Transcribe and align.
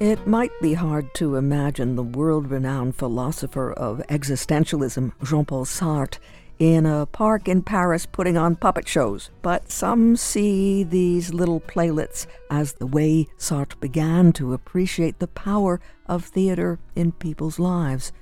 It 0.00 0.28
might 0.28 0.52
be 0.62 0.74
hard 0.74 1.12
to 1.14 1.34
imagine 1.34 1.96
the 1.96 2.04
world 2.04 2.52
renowned 2.52 2.94
philosopher 2.94 3.72
of 3.72 4.00
existentialism, 4.08 5.10
Jean 5.24 5.44
Paul 5.44 5.64
Sartre, 5.64 6.20
in 6.60 6.86
a 6.86 7.04
park 7.06 7.48
in 7.48 7.62
Paris 7.62 8.06
putting 8.06 8.36
on 8.36 8.54
puppet 8.54 8.86
shows, 8.86 9.30
but 9.42 9.72
some 9.72 10.14
see 10.14 10.84
these 10.84 11.34
little 11.34 11.60
playlets 11.60 12.28
as 12.48 12.74
the 12.74 12.86
way 12.86 13.26
Sartre 13.38 13.80
began 13.80 14.32
to 14.34 14.52
appreciate 14.52 15.18
the 15.18 15.26
power 15.26 15.80
of 16.06 16.26
theater 16.26 16.78
in 16.94 17.10
people's 17.10 17.58
lives. 17.58 18.12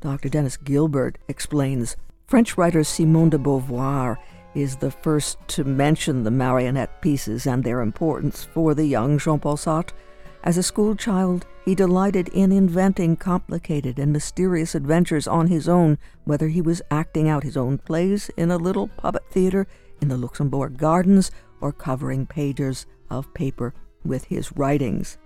Dr. 0.00 0.28
Dennis 0.28 0.56
Gilbert 0.56 1.18
explains 1.26 1.96
French 2.28 2.56
writer 2.56 2.84
Simone 2.84 3.30
de 3.30 3.38
Beauvoir 3.38 4.18
is 4.54 4.76
the 4.76 4.92
first 4.92 5.38
to 5.48 5.64
mention 5.64 6.22
the 6.22 6.30
marionette 6.30 7.02
pieces 7.02 7.44
and 7.44 7.64
their 7.64 7.80
importance 7.80 8.44
for 8.44 8.72
the 8.72 8.86
young 8.86 9.18
Jean 9.18 9.40
Paul 9.40 9.56
Sartre. 9.56 9.94
As 10.44 10.58
a 10.58 10.62
schoolchild, 10.62 11.46
he 11.64 11.74
delighted 11.74 12.28
in 12.28 12.52
inventing 12.52 13.16
complicated 13.16 13.98
and 13.98 14.12
mysterious 14.12 14.74
adventures 14.74 15.26
on 15.26 15.46
his 15.46 15.70
own, 15.70 15.96
whether 16.24 16.48
he 16.48 16.60
was 16.60 16.82
acting 16.90 17.30
out 17.30 17.42
his 17.42 17.56
own 17.56 17.78
plays 17.78 18.30
in 18.36 18.50
a 18.50 18.58
little 18.58 18.88
puppet 18.88 19.22
theater 19.30 19.66
in 20.02 20.08
the 20.08 20.18
Luxembourg 20.18 20.76
Gardens 20.76 21.30
or 21.62 21.72
covering 21.72 22.26
pages 22.26 22.84
of 23.08 23.32
paper 23.32 23.72
with 24.04 24.24
his 24.24 24.52
writings. 24.54 25.16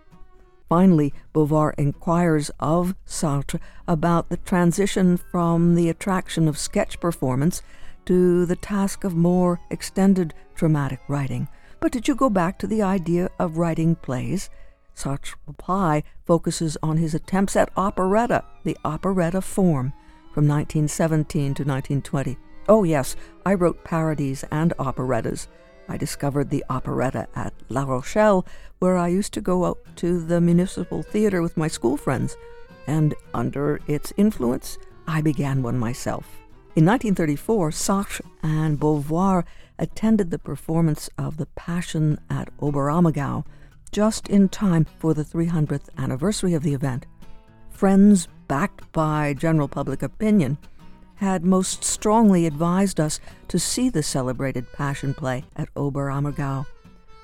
Finally, 0.68 1.12
Beauvoir 1.34 1.74
inquires 1.76 2.52
of 2.60 2.94
Sartre 3.04 3.58
about 3.88 4.28
the 4.28 4.36
transition 4.36 5.16
from 5.16 5.74
the 5.74 5.88
attraction 5.88 6.46
of 6.46 6.56
sketch 6.56 7.00
performance 7.00 7.60
to 8.04 8.46
the 8.46 8.54
task 8.54 9.02
of 9.02 9.16
more 9.16 9.58
extended 9.70 10.32
dramatic 10.54 11.00
writing. 11.08 11.48
But 11.80 11.90
did 11.90 12.06
you 12.06 12.14
go 12.14 12.30
back 12.30 12.56
to 12.60 12.68
the 12.68 12.82
idea 12.82 13.30
of 13.40 13.58
writing 13.58 13.96
plays? 13.96 14.48
Reply 15.46 16.02
focuses 16.24 16.76
on 16.82 16.96
his 16.96 17.14
attempts 17.14 17.56
at 17.56 17.70
operetta, 17.76 18.44
the 18.64 18.76
operetta 18.84 19.40
form, 19.40 19.92
from 20.32 20.46
1917 20.48 21.42
to 21.54 21.62
1920. 21.62 22.36
Oh, 22.68 22.84
yes, 22.84 23.16
I 23.46 23.54
wrote 23.54 23.84
parodies 23.84 24.44
and 24.50 24.72
operettas. 24.78 25.48
I 25.88 25.96
discovered 25.96 26.50
the 26.50 26.64
operetta 26.68 27.28
at 27.34 27.54
La 27.68 27.84
Rochelle, 27.84 28.44
where 28.78 28.96
I 28.96 29.08
used 29.08 29.32
to 29.34 29.40
go 29.40 29.64
out 29.64 29.78
to 29.96 30.20
the 30.20 30.40
municipal 30.40 31.02
theater 31.02 31.42
with 31.42 31.56
my 31.56 31.68
school 31.68 31.96
friends, 31.96 32.36
and 32.86 33.14
under 33.32 33.80
its 33.86 34.12
influence, 34.16 34.78
I 35.06 35.22
began 35.22 35.62
one 35.62 35.78
myself. 35.78 36.26
In 36.76 36.84
1934, 36.84 37.70
Sartre 37.70 38.20
and 38.42 38.78
Beauvoir 38.78 39.44
attended 39.78 40.30
the 40.30 40.38
performance 40.38 41.08
of 41.16 41.36
The 41.36 41.46
Passion 41.46 42.20
at 42.28 42.56
Oberammergau, 42.58 43.44
just 43.88 44.28
in 44.28 44.48
time 44.48 44.86
for 44.98 45.14
the 45.14 45.24
300th 45.24 45.88
anniversary 45.96 46.54
of 46.54 46.62
the 46.62 46.74
event. 46.74 47.06
Friends, 47.70 48.28
backed 48.48 48.90
by 48.92 49.34
general 49.34 49.68
public 49.68 50.02
opinion, 50.02 50.58
had 51.16 51.44
most 51.44 51.82
strongly 51.82 52.46
advised 52.46 53.00
us 53.00 53.20
to 53.48 53.58
see 53.58 53.88
the 53.88 54.02
celebrated 54.02 54.72
Passion 54.72 55.14
play 55.14 55.44
at 55.56 55.72
Oberammergau. 55.74 56.66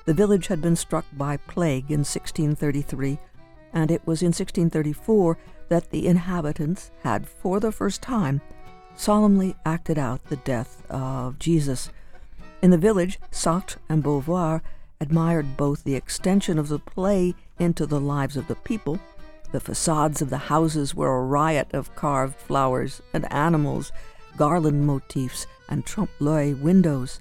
The 0.05 0.15
village 0.15 0.49
had 0.49 0.61
been 0.61 0.77
struck 0.77 1.05
by 1.13 1.37
plague 1.37 1.91
in 1.91 2.01
1633, 2.01 3.19
and 3.73 3.91
it 3.91 4.07
was 4.07 4.23
in 4.23 4.29
1634 4.29 5.39
that 5.69 5.91
the 5.91 6.07
inhabitants 6.07 6.91
had, 7.03 7.29
for 7.29 7.61
the 7.61 7.73
first 7.73 8.03
time, 8.03 8.41
solemnly 8.97 9.57
acted 9.65 9.99
out 9.99 10.25
the 10.25 10.37
death 10.37 10.83
of 10.91 11.39
Jesus. 11.39 11.91
In 12.63 12.71
the 12.71 12.79
village, 12.79 13.19
Sartre 13.31 13.77
and 13.89 14.03
Beauvoir 14.03 14.61
admired 15.05 15.55
both 15.59 15.85
the 15.85 15.95
extension 15.95 16.59
of 16.59 16.69
the 16.69 16.79
play 16.79 17.35
into 17.59 17.85
the 17.85 18.01
lives 18.01 18.39
of 18.39 18.49
the 18.49 18.55
people. 18.55 18.99
The 19.53 19.61
facades 19.61 20.23
of 20.23 20.31
the 20.31 20.39
houses 20.39 20.95
were 20.95 21.15
a 21.15 21.25
riot 21.25 21.69
of 21.75 21.95
carved 21.95 22.37
flowers 22.37 23.03
and 23.13 23.31
animals, 23.31 23.93
garland 24.39 24.87
motifs, 24.87 25.47
and 25.69 25.85
trompe 25.85 26.11
l'oeil 26.21 26.57
windows. 26.57 27.21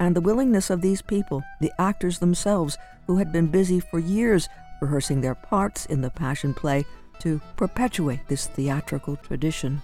And 0.00 0.16
the 0.16 0.22
willingness 0.22 0.70
of 0.70 0.80
these 0.80 1.02
people, 1.02 1.42
the 1.60 1.72
actors 1.78 2.18
themselves, 2.18 2.78
who 3.06 3.18
had 3.18 3.30
been 3.30 3.48
busy 3.48 3.78
for 3.78 3.98
years 3.98 4.48
rehearsing 4.80 5.20
their 5.20 5.34
parts 5.34 5.84
in 5.84 6.00
the 6.00 6.10
Passion 6.10 6.54
Play, 6.54 6.86
to 7.18 7.42
perpetuate 7.56 8.26
this 8.28 8.46
theatrical 8.46 9.16
tradition. 9.16 9.82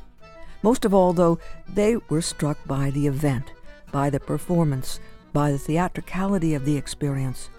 Most 0.62 0.86
of 0.86 0.94
all, 0.94 1.12
though, 1.12 1.38
they 1.68 1.98
were 2.08 2.22
struck 2.22 2.56
by 2.64 2.88
the 2.88 3.06
event, 3.06 3.52
by 3.92 4.08
the 4.08 4.20
performance, 4.20 4.98
by 5.34 5.50
the 5.50 5.58
theatricality 5.58 6.54
of 6.54 6.64
the 6.64 6.76
experience. 6.76 7.50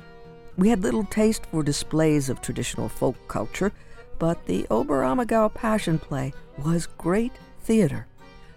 We 0.58 0.69
had 0.69 0.81
little 0.81 1.03
taste 1.03 1.46
for 1.47 1.62
displays 1.62 2.30
of 2.30 2.41
traditional 2.41 2.88
folk 2.88 3.16
culture, 3.28 3.74
but 4.18 4.46
the 4.46 4.66
Oberammergau 4.72 5.53
Passion 5.53 6.00
Play 6.00 6.34
was 6.58 6.88
great 6.97 7.34
theater. 7.59 8.08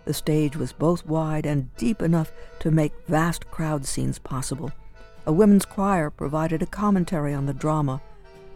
The 0.05 0.15
stage 0.15 0.57
was 0.57 0.73
both 0.73 1.05
wide 1.05 1.45
and 1.45 1.75
deep 1.77 2.01
enough 2.01 2.33
to 2.61 2.71
make 2.71 2.93
vast 3.09 3.51
crowd 3.51 3.85
scenes 3.85 4.21
possible. 4.21 4.71
A 5.27 5.33
women's 5.33 5.67
choir 5.67 6.11
provided 6.11 6.63
a 6.63 6.67
commentary 6.67 7.35
on 7.35 7.47
the 7.47 7.53
drama 7.53 8.01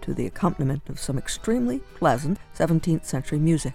to 0.03 0.15
the 0.15 0.27
accompaniment 0.27 0.89
of 0.89 1.01
some 1.01 1.19
extremely 1.19 1.81
pleasant 1.97 2.39
17th 2.57 3.05
century 3.05 3.41
music. 3.41 3.75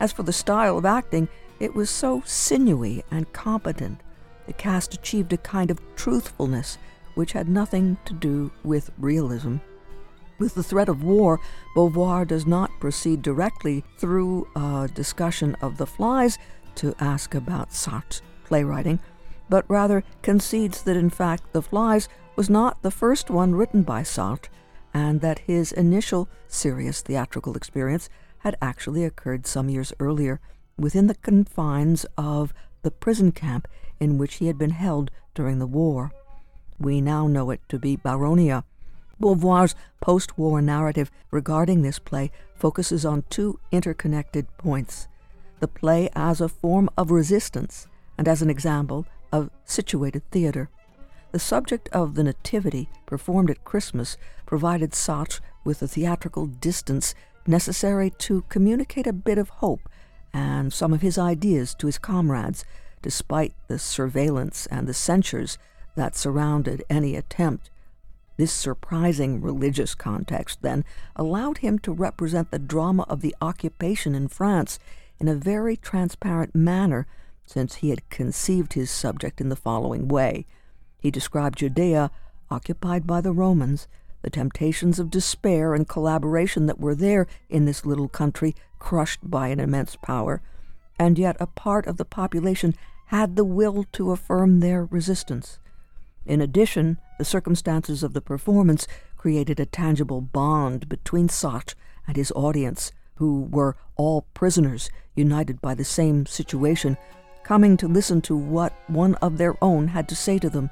As 0.00 0.12
for 0.12 0.24
the 0.24 0.32
style 0.32 0.76
of 0.76 0.84
acting, 0.84 1.28
it 1.60 1.74
was 1.74 1.90
so 1.90 2.22
sinewy 2.26 3.04
and 3.10 3.32
competent 3.32 4.00
the 4.48 4.54
cast 4.54 4.94
achieved 4.94 5.32
a 5.32 5.36
kind 5.36 5.70
of 5.70 5.78
truthfulness 5.94 6.78
which 7.14 7.32
had 7.32 7.48
nothing 7.48 7.98
to 8.06 8.14
do 8.14 8.50
with 8.64 8.90
realism. 8.96 9.56
With 10.38 10.54
the 10.54 10.62
threat 10.62 10.88
of 10.88 11.04
war, 11.04 11.38
Beauvoir 11.76 12.24
does 12.26 12.46
not 12.46 12.70
proceed 12.80 13.20
directly 13.20 13.84
through 13.98 14.48
a 14.56 14.88
discussion 14.92 15.54
of 15.60 15.76
the 15.76 15.86
flies 15.86 16.38
to 16.76 16.94
ask 16.98 17.34
about 17.34 17.70
Sartre's 17.70 18.22
playwriting, 18.44 19.00
but 19.50 19.68
rather 19.68 20.02
concedes 20.22 20.82
that 20.84 20.96
in 20.96 21.10
fact 21.10 21.52
The 21.52 21.60
Flies 21.60 22.08
was 22.34 22.48
not 22.48 22.80
the 22.82 22.90
first 22.90 23.28
one 23.28 23.54
written 23.54 23.82
by 23.82 24.02
Sartre, 24.02 24.48
and 24.94 25.20
that 25.20 25.40
his 25.40 25.72
initial 25.72 26.28
serious 26.46 27.02
theatrical 27.02 27.54
experience 27.54 28.08
had 28.38 28.56
actually 28.62 29.04
occurred 29.04 29.46
some 29.46 29.68
years 29.68 29.92
earlier 30.00 30.40
within 30.78 31.06
the 31.08 31.16
confines 31.16 32.06
of 32.16 32.54
the 32.82 32.90
prison 32.90 33.32
camp 33.32 33.68
in 34.00 34.18
which 34.18 34.36
he 34.36 34.46
had 34.46 34.58
been 34.58 34.70
held 34.70 35.10
during 35.34 35.58
the 35.58 35.66
war. 35.66 36.12
We 36.78 37.00
now 37.00 37.26
know 37.26 37.50
it 37.50 37.60
to 37.68 37.78
be 37.78 37.96
Bariona. 37.96 38.64
Beauvoir's 39.20 39.74
post 40.00 40.38
war 40.38 40.62
narrative 40.62 41.10
regarding 41.30 41.82
this 41.82 41.98
play 41.98 42.30
focuses 42.54 43.04
on 43.04 43.24
two 43.30 43.58
interconnected 43.72 44.46
points 44.58 45.08
the 45.60 45.68
play 45.68 46.08
as 46.14 46.40
a 46.40 46.48
form 46.48 46.88
of 46.96 47.10
resistance 47.10 47.88
and 48.16 48.28
as 48.28 48.42
an 48.42 48.50
example 48.50 49.06
of 49.32 49.50
situated 49.64 50.22
theater. 50.30 50.68
The 51.32 51.38
subject 51.38 51.88
of 51.90 52.14
the 52.14 52.22
Nativity, 52.22 52.88
performed 53.06 53.50
at 53.50 53.64
Christmas, 53.64 54.16
provided 54.46 54.92
Sartre 54.92 55.40
with 55.64 55.80
the 55.80 55.88
theatrical 55.88 56.46
distance 56.46 57.14
necessary 57.46 58.10
to 58.18 58.44
communicate 58.48 59.06
a 59.06 59.12
bit 59.12 59.36
of 59.36 59.48
hope 59.48 59.88
and 60.32 60.72
some 60.72 60.92
of 60.92 61.02
his 61.02 61.18
ideas 61.18 61.74
to 61.74 61.86
his 61.86 61.98
comrades 61.98 62.64
despite 63.02 63.54
the 63.68 63.78
surveillance 63.78 64.66
and 64.70 64.86
the 64.86 64.94
censures 64.94 65.58
that 65.94 66.16
surrounded 66.16 66.84
any 66.88 67.16
attempt. 67.16 67.70
This 68.36 68.52
surprising 68.52 69.40
religious 69.40 69.96
context, 69.96 70.62
then, 70.62 70.84
allowed 71.16 71.58
him 71.58 71.78
to 71.80 71.92
represent 71.92 72.50
the 72.50 72.58
drama 72.58 73.04
of 73.08 73.20
the 73.20 73.34
occupation 73.40 74.14
in 74.14 74.28
France 74.28 74.78
in 75.18 75.26
a 75.26 75.34
very 75.34 75.76
transparent 75.76 76.54
manner, 76.54 77.06
since 77.44 77.76
he 77.76 77.90
had 77.90 78.08
conceived 78.10 78.74
his 78.74 78.90
subject 78.90 79.40
in 79.40 79.48
the 79.48 79.56
following 79.56 80.06
way. 80.06 80.46
He 81.00 81.10
described 81.10 81.58
Judea 81.58 82.10
occupied 82.50 83.06
by 83.06 83.20
the 83.20 83.32
Romans, 83.32 83.88
the 84.22 84.30
temptations 84.30 84.98
of 84.98 85.10
despair 85.10 85.74
and 85.74 85.88
collaboration 85.88 86.66
that 86.66 86.80
were 86.80 86.94
there 86.94 87.26
in 87.48 87.64
this 87.64 87.84
little 87.84 88.08
country 88.08 88.54
crushed 88.78 89.20
by 89.28 89.48
an 89.48 89.60
immense 89.60 89.96
power, 89.96 90.40
and 90.98 91.18
yet 91.18 91.36
a 91.40 91.46
part 91.46 91.86
of 91.86 91.96
the 91.96 92.04
population 92.04 92.74
had 93.06 93.36
the 93.36 93.44
will 93.44 93.84
to 93.92 94.10
affirm 94.10 94.60
their 94.60 94.84
resistance. 94.84 95.58
In 96.26 96.40
addition, 96.40 96.98
the 97.18 97.24
circumstances 97.24 98.02
of 98.02 98.12
the 98.12 98.20
performance 98.20 98.86
created 99.16 99.58
a 99.58 99.66
tangible 99.66 100.20
bond 100.20 100.88
between 100.88 101.28
Sartre 101.28 101.74
and 102.06 102.16
his 102.16 102.32
audience, 102.32 102.92
who 103.16 103.48
were 103.50 103.76
all 103.96 104.26
prisoners 104.34 104.90
united 105.16 105.60
by 105.60 105.74
the 105.74 105.84
same 105.84 106.26
situation, 106.26 106.96
coming 107.42 107.76
to 107.78 107.88
listen 107.88 108.20
to 108.22 108.36
what 108.36 108.74
one 108.88 109.14
of 109.16 109.38
their 109.38 109.56
own 109.62 109.88
had 109.88 110.08
to 110.08 110.14
say 110.14 110.38
to 110.38 110.50
them. 110.50 110.70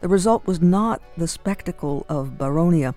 The 0.00 0.08
result 0.08 0.46
was 0.46 0.60
not 0.60 1.00
the 1.16 1.28
spectacle 1.28 2.04
of 2.08 2.36
Bariona. 2.36 2.94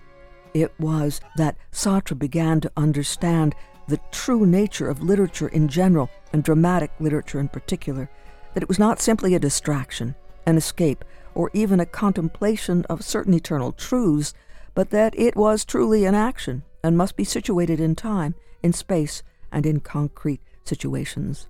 It 0.54 0.74
was 0.80 1.22
that 1.38 1.56
Sartre 1.72 2.18
began 2.18 2.60
to 2.62 2.72
understand 2.76 3.56
the 3.90 4.00
true 4.12 4.46
nature 4.46 4.88
of 4.88 5.02
literature 5.02 5.48
in 5.48 5.68
general 5.68 6.10
and 6.32 6.44
dramatic 6.44 6.92
literature 7.00 7.40
in 7.40 7.48
particular, 7.48 8.10
that 8.54 8.64
it 8.64 8.70
was 8.70 8.80
not 8.80 9.02
simply 9.02 9.36
a 9.36 9.40
distraction, 9.40 10.16
an 10.46 10.58
escape, 10.58 11.04
or 11.36 11.50
even 11.54 11.80
a 11.80 11.86
contemplation 11.86 12.86
of 12.90 13.04
certain 13.04 13.34
eternal 13.34 13.72
truths, 13.72 14.34
but 14.76 14.92
that 14.92 15.18
it 15.18 15.36
was 15.36 15.66
truly 15.66 16.06
an 16.06 16.16
action, 16.16 16.64
and 16.84 16.98
must 16.98 17.16
be 17.16 17.24
situated 17.24 17.80
in 17.80 17.96
time, 17.96 18.36
in 18.64 18.72
space, 18.72 19.24
and 19.52 19.66
in 19.66 19.80
concrete 19.80 20.42
situations. 20.64 21.48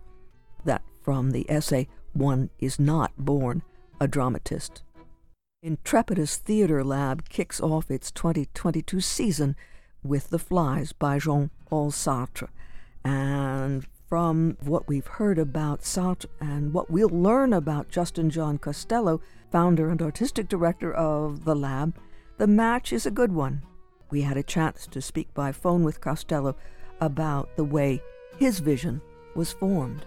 That 0.66 0.82
from 1.02 1.32
the 1.32 1.46
essay, 1.50 1.88
One 2.14 2.50
is 2.60 2.80
Not 2.80 3.12
Born 3.18 3.62
a 4.00 4.08
Dramatist. 4.08 4.82
Intrepidus 5.62 6.38
Theatre 6.38 6.86
Lab 6.86 7.28
kicks 7.28 7.60
off 7.60 7.92
its 7.92 8.12
2022 8.12 9.02
season 9.02 9.58
with 10.04 10.30
The 10.30 10.40
Flies 10.40 10.92
by 10.94 11.20
Jean 11.20 11.50
Paul 11.66 11.92
Sartre. 11.92 12.50
And 13.04 13.86
from 14.08 14.58
what 14.62 14.88
we've 14.88 15.08
heard 15.08 15.38
about 15.38 15.82
Sartre 15.82 16.26
and 16.40 16.74
what 16.74 16.90
we'll 16.90 17.10
learn 17.10 17.54
about 17.54 17.90
Justin 17.90 18.30
John 18.30 18.58
Costello, 18.58 19.22
founder 19.52 19.90
and 19.90 20.02
artistic 20.02 20.48
director 20.48 20.92
of 20.94 21.46
the 21.46 21.56
lab, 21.56 21.96
the 22.38 22.48
match 22.48 22.92
is 22.92 23.06
a 23.06 23.12
good 23.12 23.32
one. 23.32 23.64
We 24.10 24.22
had 24.22 24.38
a 24.38 24.44
chance 24.44 24.88
to 24.88 25.02
speak 25.02 25.34
by 25.34 25.52
phone 25.52 25.84
with 25.84 26.02
Costello 26.02 26.56
about 27.00 27.56
the 27.56 27.64
way 27.64 28.02
his 28.38 28.60
vision 28.60 29.02
was 29.36 29.52
formed. 29.52 30.06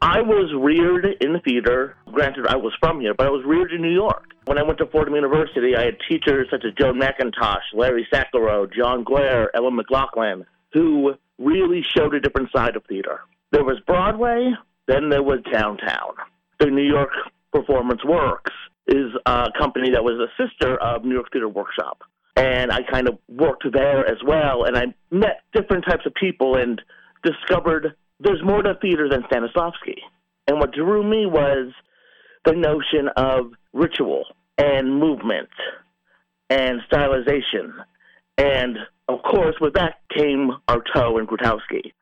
I 0.00 0.20
was 0.20 0.52
reared 0.54 1.06
in 1.20 1.32
the 1.32 1.40
theater. 1.40 1.96
Granted, 2.12 2.46
I 2.46 2.56
was 2.56 2.72
from 2.78 3.00
here, 3.00 3.14
but 3.14 3.26
I 3.26 3.30
was 3.30 3.44
reared 3.44 3.72
in 3.72 3.82
New 3.82 3.92
York. 3.92 4.27
When 4.48 4.56
I 4.56 4.62
went 4.62 4.78
to 4.78 4.86
Fordham 4.86 5.14
University, 5.14 5.76
I 5.76 5.84
had 5.84 5.98
teachers 6.08 6.48
such 6.50 6.64
as 6.64 6.72
Joan 6.80 6.98
McIntosh, 6.98 7.60
Larry 7.74 8.08
Sacharow, 8.10 8.66
John 8.74 9.04
Guare, 9.04 9.48
Ellen 9.54 9.76
McLaughlin, 9.76 10.46
who 10.72 11.12
really 11.36 11.84
showed 11.94 12.14
a 12.14 12.20
different 12.20 12.48
side 12.56 12.74
of 12.74 12.82
theater. 12.86 13.20
There 13.52 13.62
was 13.62 13.78
Broadway, 13.86 14.52
then 14.86 15.10
there 15.10 15.22
was 15.22 15.40
downtown. 15.52 16.14
The 16.60 16.68
New 16.70 16.82
York 16.82 17.10
Performance 17.52 18.02
Works 18.06 18.52
is 18.86 19.12
a 19.26 19.48
company 19.58 19.90
that 19.90 20.02
was 20.02 20.14
a 20.18 20.42
sister 20.42 20.78
of 20.78 21.04
New 21.04 21.16
York 21.16 21.30
Theater 21.30 21.50
Workshop. 21.50 22.00
And 22.34 22.72
I 22.72 22.78
kind 22.90 23.06
of 23.06 23.18
worked 23.28 23.66
there 23.70 24.10
as 24.10 24.16
well, 24.26 24.64
and 24.64 24.78
I 24.78 24.94
met 25.10 25.42
different 25.52 25.84
types 25.86 26.06
of 26.06 26.14
people 26.14 26.56
and 26.56 26.80
discovered 27.22 27.94
there's 28.18 28.42
more 28.42 28.62
to 28.62 28.76
theater 28.80 29.10
than 29.10 29.24
Stanislavski. 29.24 29.98
And 30.46 30.58
what 30.58 30.72
drew 30.72 31.02
me 31.02 31.26
was 31.26 31.70
the 32.46 32.54
notion 32.54 33.08
of 33.14 33.52
ritual 33.74 34.24
and 34.58 34.98
movement 34.98 35.48
and 36.50 36.80
stylization. 36.90 37.72
And 38.36 38.78
of 39.08 39.22
course, 39.22 39.56
with 39.60 39.74
that 39.74 39.96
came 40.14 40.50
Artaud 40.68 41.18
and 41.18 41.28
Grotowski. 41.28 41.92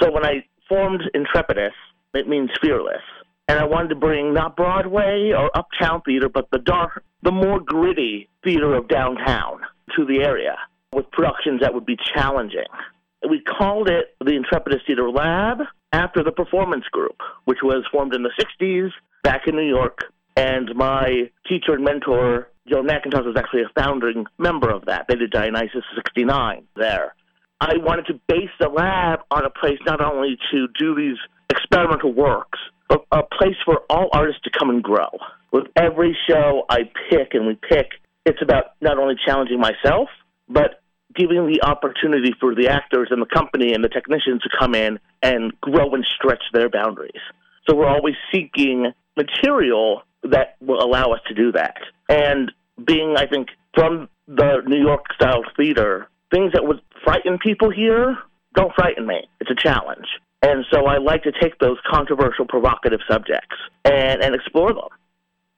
So 0.00 0.10
when 0.12 0.24
I 0.24 0.44
formed 0.68 1.02
Intrepidus, 1.14 1.72
it 2.14 2.28
means 2.28 2.50
fearless. 2.62 3.02
And 3.48 3.58
I 3.58 3.64
wanted 3.64 3.88
to 3.88 3.94
bring 3.94 4.34
not 4.34 4.56
Broadway 4.56 5.32
or 5.36 5.50
uptown 5.56 6.02
theater, 6.02 6.28
but 6.28 6.50
the 6.52 6.58
dark, 6.58 7.02
the 7.22 7.32
more 7.32 7.60
gritty 7.60 8.28
theater 8.44 8.74
of 8.74 8.88
downtown 8.88 9.60
to 9.96 10.04
the 10.04 10.22
area 10.22 10.56
with 10.94 11.10
productions 11.10 11.60
that 11.62 11.74
would 11.74 11.86
be 11.86 11.96
challenging. 12.14 12.66
We 13.28 13.40
called 13.40 13.88
it 13.88 14.14
the 14.24 14.36
Intrepidus 14.36 14.82
Theater 14.86 15.10
Lab 15.10 15.58
after 15.92 16.22
the 16.22 16.30
Performance 16.30 16.84
Group, 16.92 17.16
which 17.46 17.58
was 17.62 17.84
formed 17.90 18.14
in 18.14 18.22
the 18.22 18.30
60s 18.38 18.90
back 19.22 19.42
in 19.46 19.56
New 19.56 19.66
York. 19.68 20.04
And 20.38 20.72
my 20.76 21.30
teacher 21.48 21.74
and 21.74 21.82
mentor, 21.82 22.48
Joan 22.68 22.86
McIntosh, 22.86 23.26
was 23.26 23.34
actually 23.36 23.62
a 23.62 23.80
founding 23.80 24.24
member 24.38 24.70
of 24.70 24.84
that. 24.86 25.06
They 25.08 25.16
did 25.16 25.32
Dionysus 25.32 25.82
69 25.96 26.64
there. 26.76 27.16
I 27.60 27.72
wanted 27.78 28.06
to 28.06 28.20
base 28.28 28.54
the 28.60 28.68
lab 28.68 29.18
on 29.32 29.44
a 29.44 29.50
place 29.50 29.80
not 29.84 30.00
only 30.00 30.38
to 30.52 30.68
do 30.78 30.94
these 30.94 31.16
experimental 31.50 32.12
works, 32.12 32.60
but 32.88 33.04
a 33.10 33.22
place 33.36 33.56
for 33.64 33.80
all 33.90 34.10
artists 34.12 34.42
to 34.44 34.50
come 34.56 34.70
and 34.70 34.80
grow. 34.80 35.10
With 35.52 35.66
every 35.74 36.16
show 36.30 36.62
I 36.70 36.82
pick 37.10 37.34
and 37.34 37.48
we 37.48 37.58
pick, 37.68 37.88
it's 38.24 38.40
about 38.40 38.74
not 38.80 38.96
only 38.96 39.16
challenging 39.26 39.58
myself, 39.58 40.08
but 40.48 40.82
giving 41.16 41.48
the 41.48 41.66
opportunity 41.66 42.32
for 42.38 42.54
the 42.54 42.68
actors 42.68 43.08
and 43.10 43.20
the 43.20 43.26
company 43.26 43.74
and 43.74 43.82
the 43.82 43.88
technicians 43.88 44.42
to 44.42 44.50
come 44.56 44.76
in 44.76 45.00
and 45.20 45.52
grow 45.60 45.94
and 45.94 46.06
stretch 46.16 46.44
their 46.52 46.68
boundaries. 46.68 47.22
So 47.68 47.74
we're 47.74 47.88
always 47.88 48.14
seeking 48.32 48.92
material 49.18 50.02
that 50.22 50.56
will 50.60 50.82
allow 50.82 51.12
us 51.12 51.20
to 51.28 51.34
do 51.34 51.52
that. 51.52 51.76
And 52.08 52.52
being, 52.86 53.16
I 53.16 53.26
think, 53.26 53.48
from 53.74 54.08
the 54.26 54.62
New 54.66 54.80
York 54.80 55.04
style 55.14 55.42
theater, 55.56 56.08
things 56.32 56.52
that 56.52 56.64
would 56.64 56.80
frighten 57.04 57.38
people 57.38 57.70
here 57.70 58.16
don't 58.54 58.74
frighten 58.74 59.06
me. 59.06 59.28
It's 59.40 59.50
a 59.50 59.54
challenge. 59.54 60.06
And 60.42 60.64
so 60.70 60.86
I 60.86 60.98
like 60.98 61.24
to 61.24 61.32
take 61.32 61.58
those 61.58 61.78
controversial, 61.90 62.46
provocative 62.46 63.00
subjects 63.10 63.56
and, 63.84 64.22
and 64.22 64.34
explore 64.34 64.72
them. 64.72 64.88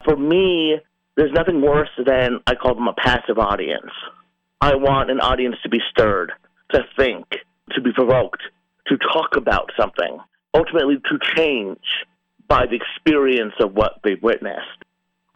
For 0.04 0.16
me, 0.16 0.78
there's 1.16 1.32
nothing 1.32 1.60
worse 1.60 1.90
than 2.04 2.40
I 2.46 2.54
call 2.54 2.74
them 2.74 2.88
a 2.88 2.94
passive 2.94 3.38
audience. 3.38 3.92
I 4.60 4.74
want 4.74 5.10
an 5.10 5.20
audience 5.20 5.56
to 5.62 5.68
be 5.68 5.80
stirred, 5.90 6.32
to 6.72 6.80
think, 6.96 7.26
to 7.72 7.80
be 7.80 7.92
provoked, 7.92 8.42
to 8.88 8.96
talk 9.12 9.36
about 9.36 9.70
something, 9.78 10.18
ultimately 10.54 10.96
to 10.96 11.18
change 11.36 11.84
by 12.50 12.66
the 12.66 12.74
experience 12.74 13.54
of 13.60 13.74
what 13.74 14.00
they've 14.02 14.22
witnessed. 14.22 14.84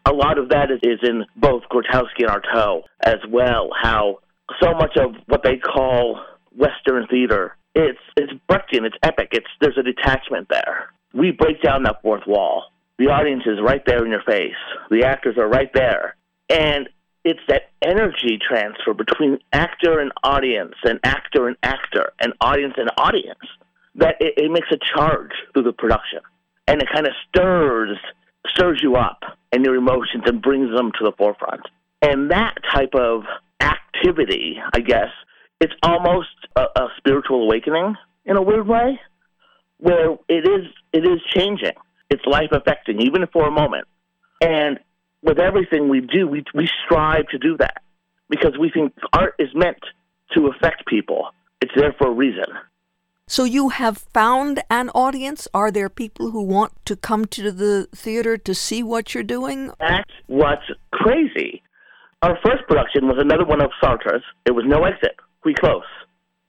A 0.04 0.12
lot 0.12 0.36
of 0.36 0.48
that 0.48 0.70
is, 0.70 0.98
in 1.02 1.24
both 1.36 1.62
Grotowski 1.70 2.26
and 2.26 2.28
Artaud 2.28 2.82
as 3.02 3.20
well, 3.30 3.70
how 3.80 4.18
so 4.60 4.72
much 4.72 4.98
of 4.98 5.14
what 5.26 5.42
they 5.44 5.56
call 5.56 6.20
Western 6.54 7.06
theater, 7.06 7.56
it's, 7.74 8.00
it's 8.16 8.32
Brechtian, 8.50 8.84
it's 8.84 8.96
epic, 9.02 9.28
it's, 9.30 9.46
there's 9.60 9.78
a 9.78 9.82
detachment 9.82 10.48
there. 10.50 10.90
We 11.14 11.30
break 11.30 11.62
down 11.62 11.84
that 11.84 12.02
fourth 12.02 12.26
wall. 12.26 12.64
The 12.98 13.06
audience 13.06 13.44
is 13.46 13.58
right 13.62 13.82
there 13.86 14.04
in 14.04 14.10
your 14.10 14.22
face. 14.26 14.52
The 14.90 15.04
actors 15.04 15.38
are 15.38 15.48
right 15.48 15.70
there. 15.72 16.16
And 16.50 16.88
it's 17.24 17.40
that 17.48 17.70
energy 17.80 18.38
transfer 18.46 18.92
between 18.92 19.38
actor 19.52 20.00
and 20.00 20.12
audience 20.24 20.74
and 20.82 20.98
actor 21.04 21.46
and 21.46 21.56
actor 21.62 22.12
and 22.20 22.34
audience 22.40 22.74
and 22.76 22.90
audience 22.98 23.38
that 23.94 24.16
it, 24.20 24.34
it 24.36 24.50
makes 24.50 24.68
a 24.72 24.78
charge 24.94 25.32
through 25.52 25.62
the 25.62 25.72
production 25.72 26.20
and 26.66 26.80
it 26.80 26.88
kind 26.92 27.06
of 27.06 27.12
stirs 27.28 27.98
stirs 28.48 28.80
you 28.82 28.96
up 28.96 29.22
and 29.52 29.64
your 29.64 29.74
emotions 29.74 30.22
and 30.26 30.42
brings 30.42 30.70
them 30.74 30.92
to 30.98 31.04
the 31.04 31.12
forefront 31.16 31.62
and 32.02 32.30
that 32.30 32.54
type 32.72 32.94
of 32.94 33.22
activity 33.60 34.56
i 34.74 34.80
guess 34.80 35.08
it's 35.60 35.74
almost 35.82 36.28
a, 36.56 36.62
a 36.62 36.88
spiritual 36.98 37.44
awakening 37.44 37.94
in 38.26 38.36
a 38.36 38.42
weird 38.42 38.66
way 38.66 39.00
where 39.78 40.12
it 40.28 40.46
is 40.46 40.66
it 40.92 41.04
is 41.04 41.20
changing 41.34 41.72
it's 42.10 42.24
life 42.26 42.50
affecting 42.52 43.00
even 43.00 43.26
for 43.32 43.46
a 43.46 43.50
moment 43.50 43.86
and 44.40 44.78
with 45.24 45.38
everything 45.38 45.88
we 45.88 46.00
do, 46.00 46.28
we, 46.28 46.44
we 46.54 46.68
strive 46.84 47.26
to 47.28 47.38
do 47.38 47.56
that 47.56 47.82
because 48.28 48.52
we 48.60 48.70
think 48.70 48.92
art 49.12 49.34
is 49.38 49.48
meant 49.54 49.82
to 50.34 50.48
affect 50.48 50.86
people. 50.86 51.28
It's 51.60 51.72
there 51.74 51.94
for 51.98 52.08
a 52.08 52.14
reason. 52.14 52.44
So 53.26 53.44
you 53.44 53.70
have 53.70 53.98
found 54.12 54.62
an 54.68 54.90
audience? 54.90 55.48
Are 55.54 55.70
there 55.70 55.88
people 55.88 56.30
who 56.30 56.42
want 56.42 56.72
to 56.84 56.94
come 56.94 57.24
to 57.26 57.50
the 57.50 57.88
theater 57.94 58.36
to 58.36 58.54
see 58.54 58.82
what 58.82 59.14
you're 59.14 59.22
doing? 59.22 59.72
That's 59.80 60.10
what's 60.26 60.66
crazy. 60.92 61.62
Our 62.22 62.38
first 62.44 62.66
production 62.68 63.08
was 63.08 63.16
another 63.18 63.44
one 63.44 63.62
of 63.62 63.70
Sartre's. 63.80 64.22
It 64.44 64.52
was 64.52 64.64
No 64.66 64.84
Exit, 64.84 65.16
Huis 65.44 65.56
Clos. 65.56 65.84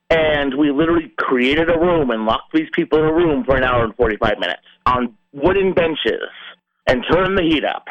And 0.10 0.58
we 0.58 0.70
literally 0.70 1.12
created 1.18 1.70
a 1.70 1.80
room 1.80 2.12
and 2.12 2.26
locked 2.26 2.54
these 2.54 2.70
people 2.74 3.00
in 3.00 3.06
a 3.06 3.14
room 3.14 3.44
for 3.46 3.56
an 3.56 3.64
hour 3.64 3.84
and 3.84 3.96
45 3.96 4.38
minutes 4.40 4.62
on 4.86 5.16
wooden 5.34 5.74
benches 5.74 6.30
and 6.88 7.04
turned 7.10 7.38
the 7.38 7.44
heat 7.44 7.64
up 7.66 7.86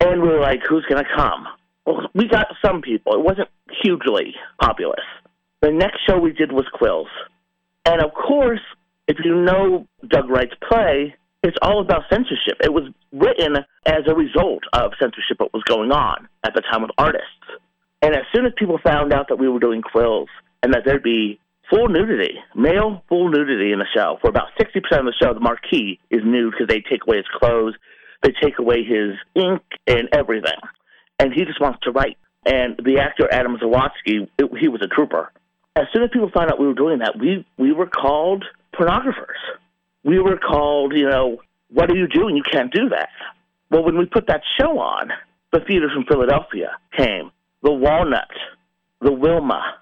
and 0.00 0.20
we 0.20 0.28
were 0.28 0.40
like, 0.40 0.60
who's 0.68 0.84
going 0.88 1.02
to 1.02 1.10
come? 1.16 1.46
Well, 1.86 2.08
we 2.14 2.28
got 2.28 2.46
some 2.64 2.82
people. 2.82 3.14
It 3.14 3.24
wasn't 3.24 3.48
hugely 3.82 4.34
populous. 4.60 5.04
The 5.62 5.70
next 5.70 6.00
show 6.06 6.18
we 6.18 6.32
did 6.32 6.52
was 6.52 6.66
Quills. 6.74 7.08
And 7.84 8.02
of 8.02 8.12
course, 8.14 8.60
if 9.06 9.18
you 9.24 9.34
know 9.34 9.86
Doug 10.08 10.30
Wright's 10.30 10.54
play, 10.68 11.14
it's 11.42 11.56
all 11.60 11.82
about 11.82 12.02
censorship. 12.08 12.58
It 12.62 12.72
was 12.72 12.84
written 13.12 13.56
as 13.84 14.02
a 14.08 14.14
result 14.14 14.64
of 14.72 14.92
censorship 15.00 15.38
that 15.40 15.52
was 15.52 15.62
going 15.64 15.92
on 15.92 16.28
at 16.42 16.54
the 16.54 16.62
time 16.62 16.82
with 16.82 16.90
artists. 16.96 17.28
And 18.00 18.14
as 18.14 18.22
soon 18.34 18.46
as 18.46 18.52
people 18.56 18.78
found 18.82 19.12
out 19.12 19.28
that 19.28 19.36
we 19.36 19.48
were 19.48 19.58
doing 19.58 19.82
Quills 19.82 20.28
and 20.62 20.72
that 20.72 20.82
there'd 20.86 21.02
be 21.02 21.38
full 21.68 21.88
nudity, 21.88 22.34
male 22.54 23.02
full 23.08 23.30
nudity 23.30 23.72
in 23.72 23.78
the 23.78 23.86
show, 23.94 24.18
for 24.20 24.28
about 24.28 24.48
60% 24.58 24.76
of 24.76 25.04
the 25.04 25.14
show, 25.22 25.34
the 25.34 25.40
marquee 25.40 26.00
is 26.10 26.22
nude 26.24 26.52
because 26.52 26.68
they 26.68 26.80
take 26.80 27.02
away 27.06 27.18
his 27.18 27.26
clothes, 27.38 27.74
they 28.22 28.32
take 28.42 28.58
away 28.58 28.84
his 28.84 29.16
ink 29.34 29.62
and 29.86 30.08
everything. 30.12 30.58
And 31.18 31.32
he 31.32 31.44
just 31.44 31.60
wants 31.60 31.80
to 31.82 31.92
write. 31.92 32.16
And 32.46 32.76
the 32.76 33.00
actor 33.00 33.28
Adam 33.30 33.56
Zawadzki, 33.58 34.28
he 34.58 34.68
was 34.68 34.82
a 34.82 34.88
trooper. 34.88 35.30
As 35.76 35.86
soon 35.92 36.02
as 36.04 36.10
people 36.12 36.30
found 36.32 36.50
out 36.50 36.60
we 36.60 36.66
were 36.66 36.74
doing 36.74 37.00
that, 37.00 37.18
we, 37.18 37.44
we 37.58 37.72
were 37.72 37.86
called 37.86 38.44
pornographers. 38.74 39.40
We 40.04 40.20
were 40.20 40.36
called, 40.36 40.92
you 40.94 41.08
know, 41.08 41.38
what 41.70 41.90
are 41.90 41.96
you 41.96 42.06
doing? 42.06 42.36
You 42.36 42.42
can't 42.42 42.72
do 42.72 42.90
that. 42.90 43.08
Well, 43.70 43.84
when 43.84 43.98
we 43.98 44.06
put 44.06 44.28
that 44.28 44.42
show 44.58 44.78
on, 44.78 45.10
the 45.52 45.60
theaters 45.60 45.92
from 45.92 46.04
Philadelphia 46.04 46.72
came. 46.96 47.30
The 47.62 47.72
Walnut, 47.72 48.30
the 49.00 49.12
Wilma, 49.12 49.74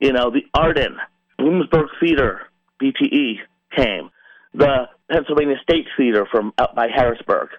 you 0.00 0.12
know, 0.12 0.30
the 0.30 0.42
Arden, 0.52 0.98
Bloomsburg 1.38 1.86
Theater, 2.00 2.42
BTE 2.82 3.38
came. 3.74 4.10
The 4.54 4.88
Pennsylvania 5.10 5.56
State 5.62 5.86
Theater 5.96 6.26
from 6.30 6.52
out 6.58 6.74
by 6.74 6.88
Harrisburg 6.88 7.50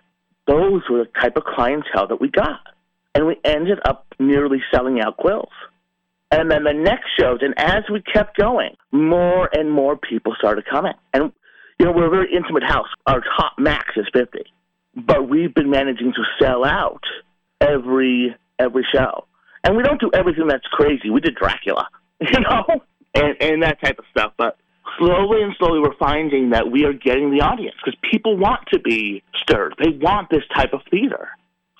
those 0.49 0.81
were 0.89 1.03
the 1.03 1.09
type 1.21 1.37
of 1.37 1.43
clientele 1.43 2.07
that 2.07 2.19
we 2.19 2.29
got. 2.29 2.61
And 3.13 3.27
we 3.27 3.37
ended 3.43 3.79
up 3.85 4.07
nearly 4.19 4.59
selling 4.73 4.99
out 4.99 5.17
quills. 5.17 5.51
And 6.31 6.51
then 6.51 6.63
the 6.63 6.73
next 6.73 7.07
shows, 7.19 7.39
and 7.41 7.53
as 7.57 7.83
we 7.91 8.01
kept 8.01 8.37
going, 8.37 8.75
more 8.91 9.49
and 9.51 9.71
more 9.71 9.97
people 9.97 10.35
started 10.37 10.65
coming. 10.69 10.93
And, 11.13 11.31
you 11.79 11.85
know, 11.85 11.91
we're 11.91 12.05
a 12.05 12.09
very 12.09 12.33
intimate 12.33 12.63
house. 12.63 12.87
Our 13.07 13.21
top 13.21 13.53
max 13.57 13.95
is 13.95 14.05
50. 14.13 14.39
But 14.95 15.27
we've 15.27 15.53
been 15.53 15.69
managing 15.69 16.13
to 16.13 16.23
sell 16.39 16.65
out 16.65 17.03
every 17.61 18.35
every 18.59 18.85
show. 18.93 19.25
And 19.63 19.75
we 19.75 19.83
don't 19.83 19.99
do 19.99 20.11
everything 20.13 20.47
that's 20.47 20.67
crazy. 20.71 21.09
We 21.09 21.21
did 21.21 21.35
Dracula, 21.35 21.87
you 22.19 22.39
know, 22.39 22.81
and, 23.15 23.35
and 23.41 23.63
that 23.63 23.81
type 23.81 23.97
of 23.99 24.05
stuff. 24.11 24.33
But 24.37 24.57
slowly 24.97 25.41
and 25.41 25.55
slowly, 25.57 25.79
we're 25.79 25.97
finding 25.97 26.51
that 26.51 26.69
we 26.69 26.85
are 26.85 26.93
getting 26.93 27.31
the 27.31 27.41
audience 27.41 27.75
because 27.83 27.97
people 28.09 28.37
want 28.37 28.61
to 28.73 28.79
be 28.79 29.23
stirred. 29.37 29.75
They 29.79 29.91
want 29.91 30.29
this 30.29 30.43
type 30.55 30.73
of 30.73 30.81
theater. 30.91 31.29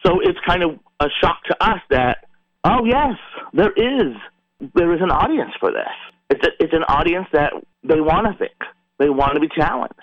So 0.06 0.20
it's 0.22 0.40
kind 0.46 0.64
of 0.64 0.80
a 1.00 1.08
shock 1.22 1.44
to 1.46 1.64
us 1.64 1.80
that, 1.90 2.26
oh, 2.64 2.86
yes, 2.86 3.18
there 3.54 3.72
is 3.72 4.16
there 4.76 4.94
is 4.94 5.02
an 5.02 5.12
audience 5.12 5.52
for 5.60 5.72
this. 5.72 5.88
It's, 6.30 6.46
a, 6.46 6.50
it's 6.60 6.74
an 6.74 6.84
audience 6.84 7.28
that 7.34 7.54
they 7.84 8.00
want 8.00 8.28
to 8.28 8.38
think, 8.38 8.58
they 8.98 9.10
want 9.10 9.34
to 9.36 9.40
be 9.40 9.50
challenged. 9.56 9.96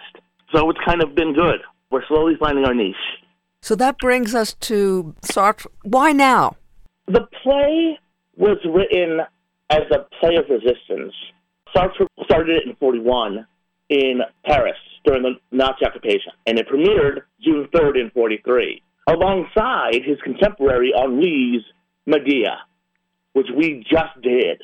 So 0.55 0.71
it's 0.71 0.79
kind 0.85 1.03
of 1.03 1.15
been 1.15 1.35
good. 1.35 1.61
We're 1.91 2.07
slowly 2.09 2.35
finding 2.39 2.65
our 2.65 2.75
niche. 2.75 2.97
So 3.61 3.75
that 3.77 3.99
brings 3.99 4.35
us 4.35 4.55
to 4.55 5.15
Sartre. 5.23 5.67
Why 5.83 6.13
now? 6.13 6.57
The 7.07 7.27
play 7.43 7.99
was 8.37 8.59
written 8.65 9.21
as 9.71 9.83
a 9.91 10.07
play 10.21 10.37
of 10.37 10.45
resistance. 10.49 11.15
Sartre 11.75 12.07
started 12.25 12.57
it 12.57 12.67
in 12.67 12.77
41 12.77 13.47
in 13.89 14.21
Paris 14.45 14.77
during 15.05 15.23
the 15.23 15.35
Nazi 15.53 15.85
occupation, 15.85 16.33
and 16.47 16.59
it 16.59 16.69
premiered 16.69 17.23
June 17.41 17.69
3rd 17.73 18.01
in 18.01 18.11
43, 18.11 18.83
alongside 19.09 20.03
his 20.05 20.19
contemporary 20.23 20.93
Anouilh's 20.97 21.65
Medea, 22.07 22.59
which 23.37 23.49
we 23.55 23.85
just 23.87 24.19
did 24.23 24.63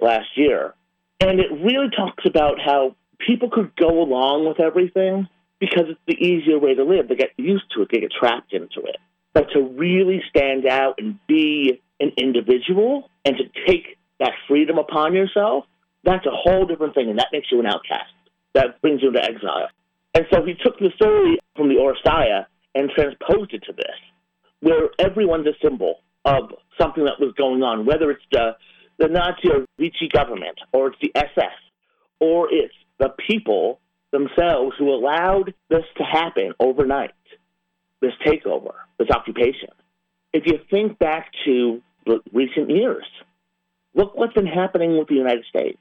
last 0.00 0.28
year. 0.34 0.72
And 1.20 1.40
it 1.40 1.52
really 1.62 1.90
talks 1.94 2.24
about 2.24 2.54
how 2.58 2.96
people 3.18 3.50
could 3.50 3.76
go 3.76 4.02
along 4.02 4.48
with 4.48 4.58
everything 4.60 5.28
because 5.60 5.84
it's 5.88 6.00
the 6.08 6.14
easier 6.14 6.58
way 6.58 6.74
to 6.74 6.84
live. 6.84 7.08
They 7.08 7.16
get 7.16 7.32
used 7.36 7.64
to 7.74 7.82
it, 7.82 7.88
they 7.92 8.00
get 8.00 8.12
trapped 8.18 8.54
into 8.54 8.80
it. 8.88 8.96
But 9.34 9.48
to 9.52 9.60
really 9.60 10.22
stand 10.30 10.66
out 10.66 10.94
and 10.96 11.18
be 11.26 11.82
an 12.00 12.12
individual 12.16 13.10
and 13.26 13.36
to 13.36 13.44
take 13.66 13.98
that 14.20 14.32
freedom 14.48 14.78
upon 14.78 15.12
yourself, 15.12 15.66
that's 16.02 16.24
a 16.24 16.30
whole 16.32 16.64
different 16.64 16.94
thing, 16.94 17.10
and 17.10 17.18
that 17.18 17.28
makes 17.30 17.48
you 17.52 17.60
an 17.60 17.66
outcast. 17.66 18.10
That 18.54 18.80
brings 18.80 19.02
you 19.02 19.08
into 19.08 19.22
exile. 19.22 19.68
And 20.14 20.24
so 20.32 20.42
he 20.46 20.54
took 20.54 20.78
the 20.78 20.92
story 20.96 21.38
from 21.56 21.68
the 21.68 21.74
Oresteia 21.74 22.46
and 22.74 22.88
transposed 22.88 23.52
it 23.52 23.64
to 23.64 23.74
this, 23.74 23.96
where 24.60 24.88
everyone's 24.98 25.46
a 25.46 25.52
symbol 25.62 25.96
of 26.24 26.54
something 26.80 27.04
that 27.04 27.20
was 27.20 27.32
going 27.36 27.62
on, 27.62 27.86
whether 27.86 28.10
it's 28.10 28.24
the, 28.32 28.56
the 28.98 29.08
Nazi 29.08 29.50
or 29.50 29.66
Vichy 29.78 30.08
government, 30.12 30.58
or 30.72 30.88
it's 30.88 30.96
the 31.00 31.12
SS, 31.14 31.52
or 32.20 32.48
it's 32.52 32.74
the 32.98 33.10
people 33.26 33.80
themselves 34.12 34.74
who 34.78 34.94
allowed 34.94 35.54
this 35.68 35.84
to 35.96 36.04
happen 36.04 36.52
overnight, 36.60 37.12
this 38.00 38.12
takeover, 38.24 38.74
this 38.98 39.08
occupation. 39.10 39.70
If 40.32 40.44
you 40.46 40.58
think 40.70 40.98
back 40.98 41.30
to 41.44 41.82
recent 42.32 42.70
years, 42.70 43.04
look 43.94 44.14
what's 44.16 44.34
been 44.34 44.46
happening 44.46 44.98
with 44.98 45.08
the 45.08 45.14
United 45.14 45.44
States. 45.48 45.78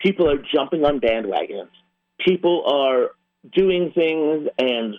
People 0.00 0.30
are 0.30 0.42
jumping 0.54 0.84
on 0.84 1.00
bandwagons. 1.00 1.70
People 2.18 2.64
are 2.66 3.10
doing 3.54 3.92
things 3.94 4.48
and 4.58 4.96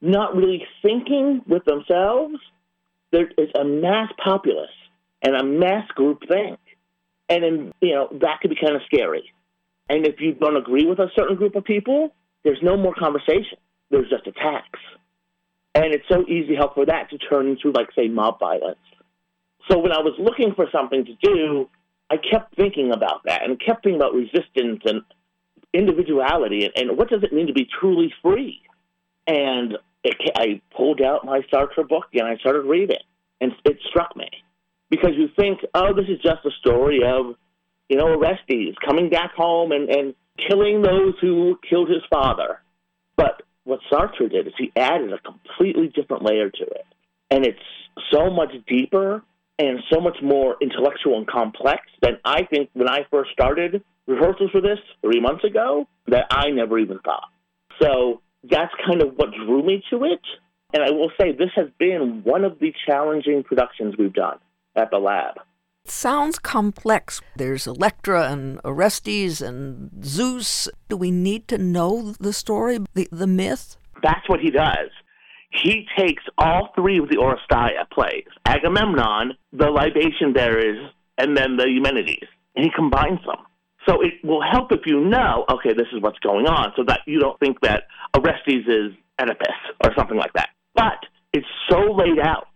not 0.00 0.36
really 0.36 0.64
thinking 0.82 1.42
with 1.46 1.64
themselves 1.64 2.36
there 3.12 3.28
is 3.38 3.48
a 3.58 3.64
mass 3.64 4.10
populace 4.22 4.70
and 5.22 5.34
a 5.34 5.44
mass 5.44 5.88
group 5.94 6.22
think. 6.28 6.58
And 7.28 7.42
then, 7.42 7.72
you 7.80 7.94
know, 7.94 8.08
that 8.20 8.40
could 8.40 8.50
be 8.50 8.56
kind 8.56 8.76
of 8.76 8.82
scary. 8.86 9.32
And 9.88 10.06
if 10.06 10.20
you 10.20 10.34
don't 10.34 10.56
agree 10.56 10.86
with 10.86 10.98
a 10.98 11.10
certain 11.16 11.36
group 11.36 11.56
of 11.56 11.64
people, 11.64 12.12
there's 12.44 12.58
no 12.62 12.76
more 12.76 12.94
conversation. 12.94 13.58
There's 13.90 14.08
just 14.08 14.26
attacks. 14.26 14.80
And 15.74 15.92
it's 15.92 16.04
so 16.08 16.24
easy 16.26 16.56
for 16.74 16.86
that 16.86 17.10
to 17.10 17.18
turn 17.18 17.48
into, 17.48 17.70
like, 17.70 17.88
say, 17.94 18.08
mob 18.08 18.38
violence. 18.38 18.78
So 19.70 19.78
when 19.78 19.92
I 19.92 19.98
was 19.98 20.14
looking 20.18 20.54
for 20.54 20.66
something 20.72 21.04
to 21.04 21.14
do, 21.20 21.68
I 22.08 22.16
kept 22.16 22.54
thinking 22.56 22.92
about 22.92 23.22
that 23.24 23.42
and 23.42 23.60
kept 23.60 23.82
thinking 23.82 24.00
about 24.00 24.14
resistance 24.14 24.82
and 24.84 25.02
individuality 25.72 26.64
and, 26.64 26.72
and 26.76 26.98
what 26.98 27.10
does 27.10 27.22
it 27.22 27.32
mean 27.32 27.48
to 27.48 27.52
be 27.52 27.66
truly 27.80 28.12
free. 28.22 28.62
And 29.26 29.76
it, 30.04 30.16
I 30.36 30.60
pulled 30.76 31.00
out 31.00 31.24
my 31.24 31.40
Sartre 31.52 31.88
book 31.88 32.04
and 32.14 32.26
I 32.26 32.36
started 32.36 32.62
reading, 32.62 32.98
and 33.40 33.52
it 33.64 33.78
struck 33.88 34.16
me 34.16 34.28
because 34.90 35.10
you 35.16 35.28
think, 35.36 35.60
oh, 35.74 35.94
this 35.94 36.06
is 36.08 36.20
just 36.22 36.44
a 36.44 36.50
story 36.60 37.00
of, 37.04 37.34
you 37.88 37.96
know, 37.96 38.08
Orestes 38.14 38.74
coming 38.84 39.10
back 39.10 39.32
home 39.34 39.72
and, 39.72 39.88
and 39.88 40.14
killing 40.48 40.82
those 40.82 41.14
who 41.20 41.58
killed 41.68 41.88
his 41.88 42.02
father. 42.10 42.60
But 43.16 43.42
what 43.64 43.80
Sartre 43.90 44.30
did 44.30 44.46
is 44.46 44.52
he 44.58 44.72
added 44.76 45.12
a 45.12 45.18
completely 45.18 45.88
different 45.88 46.22
layer 46.22 46.50
to 46.50 46.64
it, 46.64 46.86
and 47.30 47.44
it's 47.44 47.58
so 48.12 48.30
much 48.30 48.52
deeper 48.68 49.22
and 49.58 49.78
so 49.90 50.00
much 50.00 50.18
more 50.22 50.56
intellectual 50.60 51.16
and 51.16 51.26
complex 51.26 51.82
than 52.02 52.18
I 52.24 52.44
think 52.44 52.70
when 52.74 52.88
I 52.88 53.06
first 53.10 53.30
started 53.32 53.82
rehearsals 54.06 54.50
for 54.50 54.60
this 54.60 54.78
three 55.00 55.20
months 55.20 55.44
ago 55.44 55.88
that 56.08 56.26
I 56.30 56.50
never 56.50 56.78
even 56.78 56.98
thought. 56.98 57.28
So 57.80 58.20
that's 58.50 58.72
kind 58.86 59.02
of 59.02 59.14
what 59.16 59.30
drew 59.32 59.64
me 59.64 59.82
to 59.90 60.04
it. 60.04 60.20
And 60.72 60.82
I 60.82 60.90
will 60.90 61.10
say 61.18 61.32
this 61.32 61.50
has 61.56 61.68
been 61.78 62.22
one 62.24 62.44
of 62.44 62.58
the 62.58 62.72
challenging 62.86 63.44
productions 63.44 63.94
we've 63.98 64.12
done 64.12 64.38
at 64.74 64.90
the 64.90 64.98
lab. 64.98 65.34
Sounds 65.86 66.40
complex. 66.40 67.20
There's 67.36 67.66
Electra 67.66 68.28
and 68.30 68.60
Orestes 68.64 69.40
and 69.40 70.04
Zeus. 70.04 70.68
Do 70.88 70.96
we 70.96 71.12
need 71.12 71.46
to 71.48 71.58
know 71.58 72.14
the 72.18 72.32
story, 72.32 72.78
the, 72.94 73.08
the 73.12 73.28
myth? 73.28 73.76
That's 74.02 74.28
what 74.28 74.40
he 74.40 74.50
does. 74.50 74.90
He 75.52 75.86
takes 75.96 76.24
all 76.38 76.70
three 76.74 76.98
of 76.98 77.08
the 77.08 77.16
Oresteia 77.16 77.88
plays 77.90 78.26
Agamemnon, 78.44 79.34
the 79.52 79.70
libation 79.70 80.32
bearers, 80.32 80.90
and 81.18 81.36
then 81.36 81.56
the 81.56 81.66
Eumenides, 81.70 82.28
and 82.56 82.64
he 82.64 82.70
combines 82.74 83.20
them. 83.24 83.45
So 83.88 84.02
it 84.02 84.14
will 84.24 84.42
help 84.42 84.72
if 84.72 84.80
you 84.84 85.00
know, 85.04 85.44
okay, 85.50 85.72
this 85.72 85.86
is 85.92 86.02
what's 86.02 86.18
going 86.18 86.46
on, 86.46 86.72
so 86.76 86.82
that 86.88 87.00
you 87.06 87.20
don't 87.20 87.38
think 87.38 87.60
that 87.60 87.84
Orestes 88.16 88.66
is 88.66 88.92
Oedipus 89.20 89.54
or 89.84 89.92
something 89.96 90.16
like 90.16 90.32
that. 90.34 90.50
But 90.74 91.06
it's 91.32 91.46
so 91.70 91.78
laid 91.92 92.18
out 92.18 92.48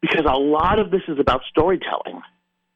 because 0.00 0.24
a 0.28 0.36
lot 0.36 0.80
of 0.80 0.90
this 0.90 1.02
is 1.06 1.18
about 1.20 1.42
storytelling. 1.48 2.20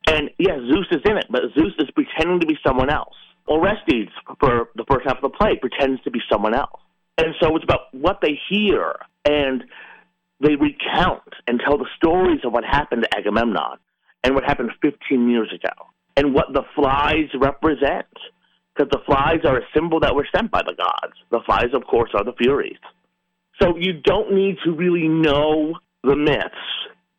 And 0.07 0.31
yes, 0.39 0.59
Zeus 0.71 0.87
is 0.93 1.03
in 1.05 1.17
it, 1.17 1.27
but 1.29 1.43
Zeus 1.59 1.73
is 1.79 1.91
pretending 1.91 2.41
to 2.41 2.47
be 2.47 2.57
someone 2.65 2.91
else. 2.91 3.15
Orestes, 3.49 4.11
for 4.39 4.69
the 4.77 4.85
first 4.89 5.07
half 5.07 5.17
of 5.17 5.23
the 5.23 5.37
play, 5.37 5.57
pretends 5.61 6.01
to 6.05 6.11
be 6.11 6.21
someone 6.31 6.55
else. 6.55 6.81
And 7.19 7.35
so 7.41 7.57
it's 7.57 7.65
about 7.65 7.93
what 7.93 8.21
they 8.23 8.39
hear 8.49 8.97
and 9.25 9.65
they 10.41 10.55
recount 10.55 11.33
and 11.49 11.61
tell 11.65 11.79
the 11.79 11.89
stories 11.97 12.41
of 12.45 12.53
what 12.53 12.65
happened 12.65 13.03
to 13.03 13.19
Agamemnon 13.19 13.79
and 14.23 14.35
what 14.35 14.45
happened 14.45 14.71
15 14.83 15.29
years 15.29 15.53
ago 15.53 15.73
and 16.17 16.35
what 16.35 16.53
the 16.53 16.63
flies 16.75 17.29
represent. 17.39 18.07
Because 18.75 18.91
the 18.91 19.01
flies 19.07 19.41
are 19.45 19.59
a 19.59 19.67
symbol 19.75 20.01
that 20.01 20.15
were 20.15 20.27
sent 20.35 20.51
by 20.51 20.63
the 20.63 20.75
gods. 20.75 21.15
The 21.31 21.41
flies, 21.47 21.73
of 21.73 21.87
course, 21.87 22.11
are 22.15 22.25
the 22.25 22.35
Furies. 22.35 22.79
So 23.61 23.75
you 23.77 23.95
don't 23.95 24.35
need 24.35 24.57
to 24.65 24.73
really 24.73 25.09
know 25.09 25.75
the 26.03 26.17
myths 26.17 26.55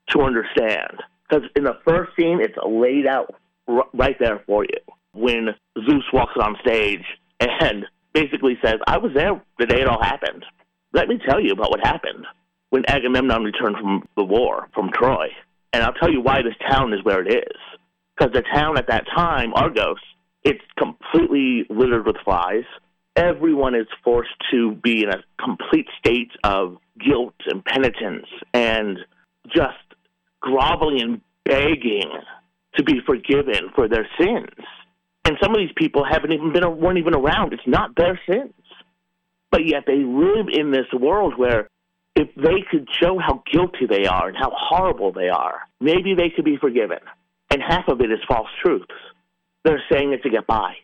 to 0.10 0.22
understand. 0.22 1.02
Because 1.28 1.50
in 1.56 1.64
the 1.64 1.80
first 1.86 2.12
scene, 2.16 2.40
it's 2.42 2.58
laid 2.64 3.08
out 3.08 3.34
r- 3.68 3.88
right 3.94 4.16
there 4.20 4.44
for 4.46 4.64
you. 4.64 4.80
When 5.14 5.50
Zeus 5.86 6.04
walks 6.14 6.36
on 6.40 6.56
stage 6.62 7.04
and 7.40 7.86
basically 8.14 8.58
says, 8.64 8.76
I 8.86 8.98
was 8.98 9.12
there 9.16 9.42
the 9.58 9.66
day 9.66 9.82
it 9.82 9.88
all 9.88 10.02
happened. 10.02 10.46
Let 10.94 11.08
me 11.08 11.20
tell 11.28 11.40
you 11.40 11.54
about 11.54 11.72
what 11.72 11.80
happened 11.80 12.26
when 12.70 12.84
Agamemnon 12.88 13.44
returned 13.44 13.78
from 13.78 14.08
the 14.16 14.24
war, 14.24 14.68
from 14.76 14.92
Troy. 14.92 15.30
And 15.74 15.84
I'll 15.84 15.94
tell 15.94 16.12
you 16.12 16.22
why 16.22 16.44
this 16.44 16.56
town 16.70 16.94
is 16.94 17.04
where 17.04 17.26
it 17.26 17.34
is 17.34 17.77
because 18.18 18.34
the 18.34 18.44
town 18.54 18.78
at 18.78 18.88
that 18.88 19.06
time, 19.16 19.54
Argos, 19.54 20.00
it's 20.44 20.64
completely 20.78 21.66
littered 21.70 22.06
with 22.06 22.16
flies. 22.24 22.64
Everyone 23.16 23.76
is 23.76 23.88
forced 24.04 24.36
to 24.52 24.76
be 24.76 25.04
in 25.04 25.10
a 25.10 25.24
complete 25.44 25.88
state 26.00 26.32
of 26.44 26.78
guilt 27.04 27.36
and 27.46 27.64
penitence 27.66 28.28
and 28.54 29.00
just 29.48 29.76
groveling 30.40 31.02
and 31.02 31.22
begging 31.46 32.12
to 32.76 32.84
be 32.84 33.00
forgiven 33.06 33.72
for 33.76 33.88
their 33.88 34.08
sins. 34.20 34.54
And 35.26 35.36
some 35.42 35.52
of 35.52 35.58
these 35.58 35.74
people 35.76 36.06
haven't 36.10 36.32
even 36.32 36.54
been 36.54 36.64
weren't 36.80 37.00
even 37.00 37.16
around. 37.16 37.54
It's 37.54 37.68
not 37.68 37.96
their 37.96 38.20
sins. 38.30 38.54
But 39.52 39.66
yet 39.66 39.84
they 39.88 39.98
live 39.98 40.48
in 40.52 40.72
this 40.72 40.88
world 40.94 41.34
where 41.38 41.68
if 42.16 42.30
they 42.36 42.64
could 42.70 42.88
show 43.02 43.20
how 43.20 43.44
guilty 43.52 43.86
they 43.90 44.06
are 44.06 44.28
and 44.28 44.38
how 44.38 44.52
horrible 44.56 45.12
they 45.12 45.30
are, 45.30 45.62
maybe 45.80 46.14
they 46.16 46.30
could 46.30 46.46
be 46.46 46.58
forgiven 46.58 47.00
and 47.50 47.62
half 47.62 47.88
of 47.88 48.02
it 48.02 48.12
is 48.12 48.20
false 48.28 48.48
truths. 48.64 48.86
They're 49.64 49.84
saying 49.92 50.14
it 50.14 50.24
to 50.24 50.30
get 50.30 50.48
by. 50.48 50.76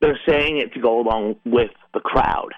They're 0.00 0.18
saying 0.28 0.58
it 0.58 0.72
to 0.74 0.80
go 0.80 1.00
along 1.00 1.36
with 1.44 1.70
the 1.94 2.00
crowd. 2.00 2.50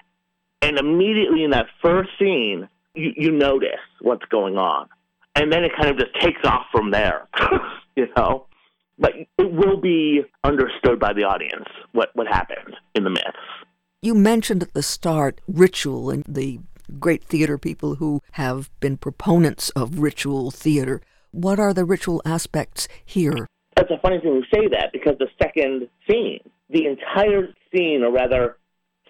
And 0.61 0.77
immediately 0.77 1.43
in 1.43 1.51
that 1.51 1.67
first 1.81 2.09
scene, 2.19 2.67
you, 2.93 3.11
you 3.15 3.31
notice 3.31 3.79
what's 4.01 4.25
going 4.25 4.57
on. 4.57 4.89
And 5.35 5.51
then 5.51 5.63
it 5.63 5.71
kind 5.79 5.89
of 5.89 5.97
just 5.97 6.19
takes 6.19 6.41
off 6.43 6.65
from 6.71 6.91
there, 6.91 7.27
you 7.95 8.07
know? 8.17 8.45
but 8.99 9.13
it 9.15 9.51
will 9.51 9.77
be 9.77 10.21
understood 10.43 10.99
by 10.99 11.13
the 11.13 11.23
audience 11.23 11.65
what, 11.93 12.09
what 12.13 12.27
happened 12.27 12.75
in 12.93 13.03
the 13.03 13.09
myths. 13.09 13.25
You 14.01 14.13
mentioned 14.13 14.61
at 14.61 14.73
the 14.73 14.83
start 14.83 15.41
ritual 15.47 16.09
and 16.09 16.23
the 16.27 16.59
great 16.99 17.23
theater 17.23 17.57
people 17.57 17.95
who 17.95 18.21
have 18.33 18.69
been 18.79 18.97
proponents 18.97 19.69
of 19.71 19.99
ritual 19.99 20.51
theater. 20.51 21.01
What 21.31 21.59
are 21.59 21.73
the 21.73 21.85
ritual 21.85 22.21
aspects 22.25 22.87
here? 23.05 23.47
That's 23.75 23.91
a 23.91 23.99
funny 24.01 24.19
thing 24.19 24.41
to 24.41 24.55
say 24.55 24.67
that 24.69 24.91
because 24.91 25.15
the 25.19 25.27
second 25.41 25.87
scene, 26.09 26.39
the 26.69 26.85
entire 26.87 27.53
scene, 27.71 28.03
or 28.03 28.11
rather 28.11 28.57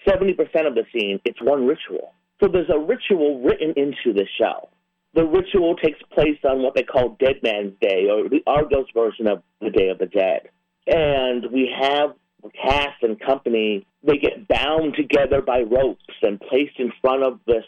70% 0.08 0.38
of 0.68 0.76
the 0.76 0.84
scene, 0.94 1.20
it's 1.24 1.42
one 1.42 1.66
ritual. 1.66 2.14
So 2.42 2.50
there's 2.50 2.70
a 2.70 2.78
ritual 2.78 3.42
written 3.42 3.74
into 3.78 4.14
the 4.14 4.26
show. 4.38 4.70
The 5.14 5.26
ritual 5.26 5.76
takes 5.78 6.00
place 6.14 6.38
on 6.44 6.62
what 6.62 6.76
they 6.76 6.84
call 6.84 7.18
Dead 7.20 7.38
Man's 7.42 7.74
Day, 7.82 8.08
or 8.12 8.28
the 8.28 8.44
Argos 8.46 8.88
version 8.94 9.28
of 9.28 9.42
the 9.62 9.70
Day 9.70 9.90
of 9.90 9.98
the 9.98 10.06
Dead. 10.06 10.50
And 10.88 11.52
we 11.52 11.74
have 11.82 12.12
the 12.44 12.50
cast 12.50 13.02
and 13.02 13.20
company, 13.20 13.86
they 14.04 14.18
get 14.18 14.48
bound 14.48 14.96
together 14.96 15.42
by 15.42 15.62
ropes 15.62 16.04
and 16.22 16.40
placed 16.40 16.80
in 16.80 16.92
front 17.02 17.24
of 17.24 17.40
this 17.48 17.66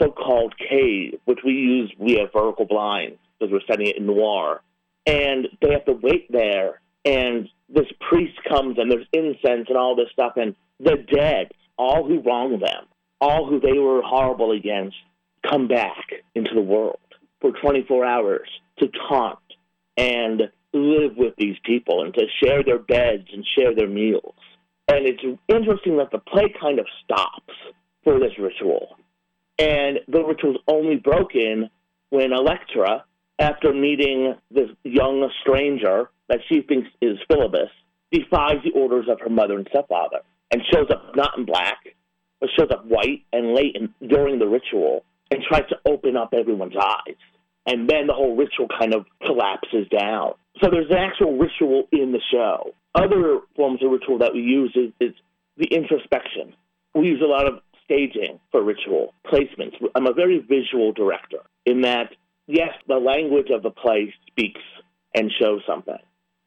so-called 0.00 0.54
cave, 0.58 1.18
which 1.24 1.40
we 1.44 1.52
use 1.52 1.92
via 1.98 2.26
vertical 2.32 2.66
blinds 2.66 3.18
because 3.42 3.52
we're 3.52 3.66
setting 3.66 3.88
it 3.88 3.96
in 3.96 4.06
noir. 4.06 4.62
And 5.06 5.48
they 5.60 5.72
have 5.72 5.84
to 5.86 5.92
wait 5.92 6.30
there, 6.30 6.80
and 7.04 7.48
this 7.68 7.86
priest 8.08 8.38
comes, 8.48 8.78
and 8.78 8.90
there's 8.90 9.06
incense 9.12 9.66
and 9.68 9.76
all 9.76 9.96
this 9.96 10.08
stuff, 10.12 10.34
and 10.36 10.54
the 10.78 10.96
dead, 11.12 11.50
all 11.76 12.06
who 12.06 12.20
wronged 12.20 12.62
them, 12.62 12.86
all 13.20 13.48
who 13.48 13.58
they 13.60 13.78
were 13.78 14.02
horrible 14.02 14.52
against, 14.52 14.96
come 15.48 15.66
back 15.66 16.12
into 16.34 16.50
the 16.54 16.60
world 16.60 16.98
for 17.40 17.50
24 17.50 18.04
hours 18.04 18.48
to 18.78 18.88
taunt 19.08 19.38
and 19.96 20.42
live 20.72 21.16
with 21.16 21.34
these 21.36 21.56
people 21.64 22.04
and 22.04 22.14
to 22.14 22.24
share 22.42 22.62
their 22.62 22.78
beds 22.78 23.26
and 23.32 23.44
share 23.58 23.74
their 23.74 23.88
meals. 23.88 24.34
And 24.86 25.06
it's 25.06 25.22
interesting 25.48 25.96
that 25.98 26.12
the 26.12 26.18
play 26.18 26.54
kind 26.60 26.78
of 26.78 26.86
stops 27.04 27.54
for 28.04 28.20
this 28.20 28.32
ritual. 28.38 28.96
And 29.58 29.98
the 30.08 30.24
ritual's 30.24 30.58
only 30.68 30.96
broken 30.96 31.70
when 32.10 32.32
Electra, 32.32 33.04
after 33.42 33.72
meeting 33.74 34.34
this 34.50 34.70
young 34.84 35.28
stranger 35.42 36.08
that 36.28 36.40
she 36.48 36.62
thinks 36.62 36.88
is 37.00 37.18
Philebus, 37.30 37.68
defies 38.10 38.56
the 38.64 38.72
orders 38.74 39.06
of 39.10 39.20
her 39.20 39.30
mother 39.30 39.56
and 39.56 39.66
stepfather 39.68 40.20
and 40.50 40.62
shows 40.72 40.86
up 40.90 41.16
not 41.16 41.36
in 41.36 41.44
black, 41.44 41.78
but 42.40 42.50
shows 42.58 42.68
up 42.70 42.84
white 42.86 43.24
and 43.32 43.54
late 43.54 43.74
in, 43.74 43.92
during 44.08 44.38
the 44.38 44.46
ritual 44.46 45.04
and 45.30 45.42
tries 45.48 45.68
to 45.68 45.76
open 45.86 46.16
up 46.16 46.34
everyone's 46.34 46.76
eyes. 46.76 47.16
And 47.66 47.88
then 47.88 48.06
the 48.06 48.12
whole 48.12 48.36
ritual 48.36 48.68
kind 48.78 48.94
of 48.94 49.06
collapses 49.24 49.88
down. 49.88 50.34
So 50.62 50.68
there's 50.70 50.90
an 50.90 50.98
actual 50.98 51.38
ritual 51.38 51.84
in 51.92 52.12
the 52.12 52.20
show. 52.30 52.74
Other 52.94 53.40
forms 53.56 53.82
of 53.82 53.90
ritual 53.90 54.18
that 54.18 54.34
we 54.34 54.40
use 54.40 54.72
is, 54.74 54.92
is 55.00 55.14
the 55.56 55.66
introspection. 55.66 56.54
We 56.94 57.06
use 57.06 57.22
a 57.24 57.28
lot 57.28 57.46
of 57.46 57.60
staging 57.84 58.40
for 58.50 58.62
ritual 58.62 59.14
placements. 59.26 59.74
I'm 59.94 60.06
a 60.06 60.12
very 60.12 60.38
visual 60.40 60.92
director 60.92 61.38
in 61.64 61.82
that, 61.82 62.10
yes, 62.52 62.70
the 62.86 62.96
language 62.96 63.48
of 63.50 63.62
the 63.62 63.70
play 63.70 64.14
speaks 64.28 64.60
and 65.14 65.30
shows 65.40 65.62
something. 65.66 65.98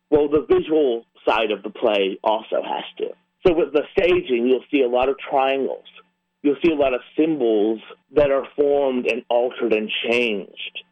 Well, 0.10 0.30
the 0.30 0.46
visual 0.48 1.06
side 1.28 1.52
of 1.52 1.64
the 1.64 1.70
play 1.70 2.20
also 2.24 2.62
has 2.64 2.84
to. 3.00 3.10
So 3.46 3.54
with 3.54 3.74
the 3.74 3.84
staging, 3.92 4.48
you'll 4.48 4.64
see 4.72 4.82
a 4.82 4.88
lot 4.88 5.10
of 5.10 5.18
triangles. 5.18 5.86
You'll 6.42 6.58
see 6.64 6.72
a 6.72 6.76
lot 6.76 6.94
of 6.94 7.02
symbols 7.18 7.80
that 8.16 8.32
are 8.32 8.48
formed 8.56 9.08
and 9.08 9.24
altered 9.30 9.74
and 9.74 9.90
changed. 10.10 10.84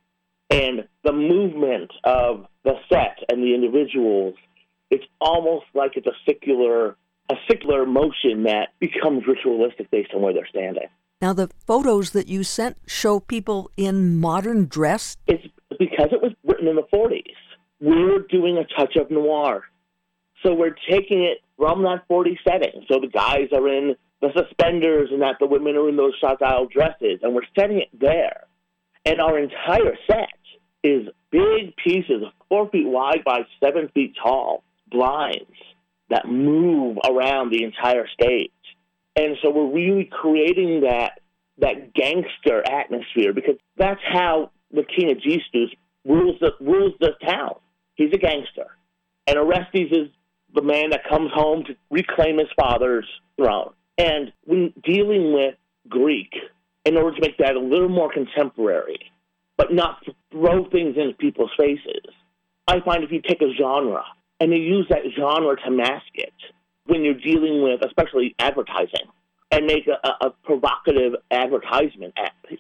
And 0.50 0.88
the 1.04 1.14
movement 1.14 1.92
of 2.04 2.46
the 2.64 2.74
set 2.90 3.20
and 3.30 3.44
the 3.44 3.54
individuals, 3.54 4.36
it's 4.90 5.06
almost 5.22 5.66
like 5.74 5.92
it's 5.96 6.08
a 6.08 6.18
secular 6.26 6.96
a 7.30 7.36
secular 7.50 7.86
motion 7.86 8.44
that 8.44 8.70
becomes 8.80 9.24
ritualistic 9.26 9.90
based 9.90 10.14
on 10.14 10.22
where 10.22 10.34
they're 10.34 10.48
standing. 10.50 10.90
Now, 11.24 11.32
the 11.32 11.50
photos 11.66 12.12
that 12.12 12.28
you 12.28 12.44
sent 12.44 12.76
show 12.86 13.22
people 13.22 13.72
in 13.78 14.20
modern 14.20 14.66
dress. 14.66 15.16
It's 15.26 15.48
because 15.80 16.10
it 16.12 16.22
was 16.22 16.34
written 16.44 16.68
in 16.68 16.76
the 16.76 16.84
40s. 16.94 17.24
We're 17.80 18.28
doing 18.30 18.58
a 18.58 18.66
touch 18.78 18.98
of 18.98 19.10
noir. 19.10 19.64
So 20.44 20.54
we're 20.54 20.76
taking 20.90 21.24
it 21.24 21.38
from 21.56 21.84
that 21.84 22.04
40 22.10 22.38
setting. 22.46 22.86
So 22.92 23.00
the 23.00 23.08
guys 23.08 23.48
are 23.54 23.66
in 23.70 23.96
the 24.20 24.32
suspenders 24.36 25.12
and 25.14 25.22
that 25.22 25.36
the 25.40 25.48
women 25.48 25.78
are 25.78 25.88
in 25.88 25.96
those 25.96 26.12
style 26.18 26.66
dresses, 26.66 27.22
and 27.22 27.34
we're 27.34 27.48
setting 27.58 27.78
it 27.78 27.88
there. 27.98 28.44
And 29.06 29.22
our 29.22 29.40
entire 29.40 29.98
set 30.06 30.28
is 30.84 31.08
big 31.32 31.74
pieces, 31.82 32.24
four 32.50 32.70
feet 32.70 32.86
wide 32.86 33.24
by 33.26 33.44
seven 33.64 33.88
feet 33.94 34.14
tall, 34.22 34.66
blinds 34.92 35.56
that 36.10 36.28
move 36.28 36.98
around 37.10 37.54
the 37.54 37.64
entire 37.64 38.10
stage. 38.10 38.52
And 39.16 39.38
so 39.42 39.50
we're 39.52 39.72
really 39.72 40.10
creating 40.12 40.82
that 40.82 41.20
that 41.60 41.94
gangster 41.94 42.64
atmosphere 42.68 43.32
because 43.32 43.58
that's 43.78 44.02
how 44.12 44.50
the 44.72 44.84
King 44.84 45.12
Aegisthus 45.12 45.70
rules 46.06 46.40
the 46.40 46.52
rules 46.60 46.94
the 47.00 47.12
town. 47.26 47.56
He's 47.96 48.12
a 48.14 48.18
gangster. 48.18 48.76
And 49.28 49.38
Orestes 49.38 49.92
is 49.92 50.10
the 50.54 50.62
man 50.62 50.90
that 50.92 51.08
comes 51.08 51.32
home 51.34 51.64
to 51.66 51.76
reclaim 51.90 52.38
his 52.38 52.50
father's 52.60 53.08
throne. 53.38 53.74
And 53.98 54.34
when 54.46 54.74
dealing 54.84 55.34
with 55.34 55.56
Greek, 55.88 56.34
in 56.86 56.98
order 56.98 57.16
to 57.16 57.22
make 57.22 57.38
that 57.38 57.56
a 57.56 57.60
little 57.60 57.90
more 57.90 58.12
contemporary, 58.12 59.00
but 59.58 59.72
not 59.72 60.04
throw 60.32 60.70
things 60.70 60.98
into 60.98 61.14
people's 61.14 61.52
faces, 61.58 62.04
I 62.68 62.80
find 62.82 63.04
if 63.04 63.12
you 63.12 63.22
take 63.22 63.42
a 63.42 63.54
genre 63.58 64.04
and 64.40 64.52
you 64.52 64.58
use 64.58 64.88
that 64.90 65.04
genre 65.18 65.56
to 65.64 65.72
mask 65.72 66.12
it 66.16 66.34
when 66.86 67.04
you're 67.04 67.14
dealing 67.14 67.64
with, 67.64 67.82
especially 67.86 68.36
advertising, 68.40 69.08
and 69.52 69.66
make 69.66 69.88
a, 69.88 70.26
a 70.26 70.32
provocative 70.44 71.14
advertisement 71.32 72.14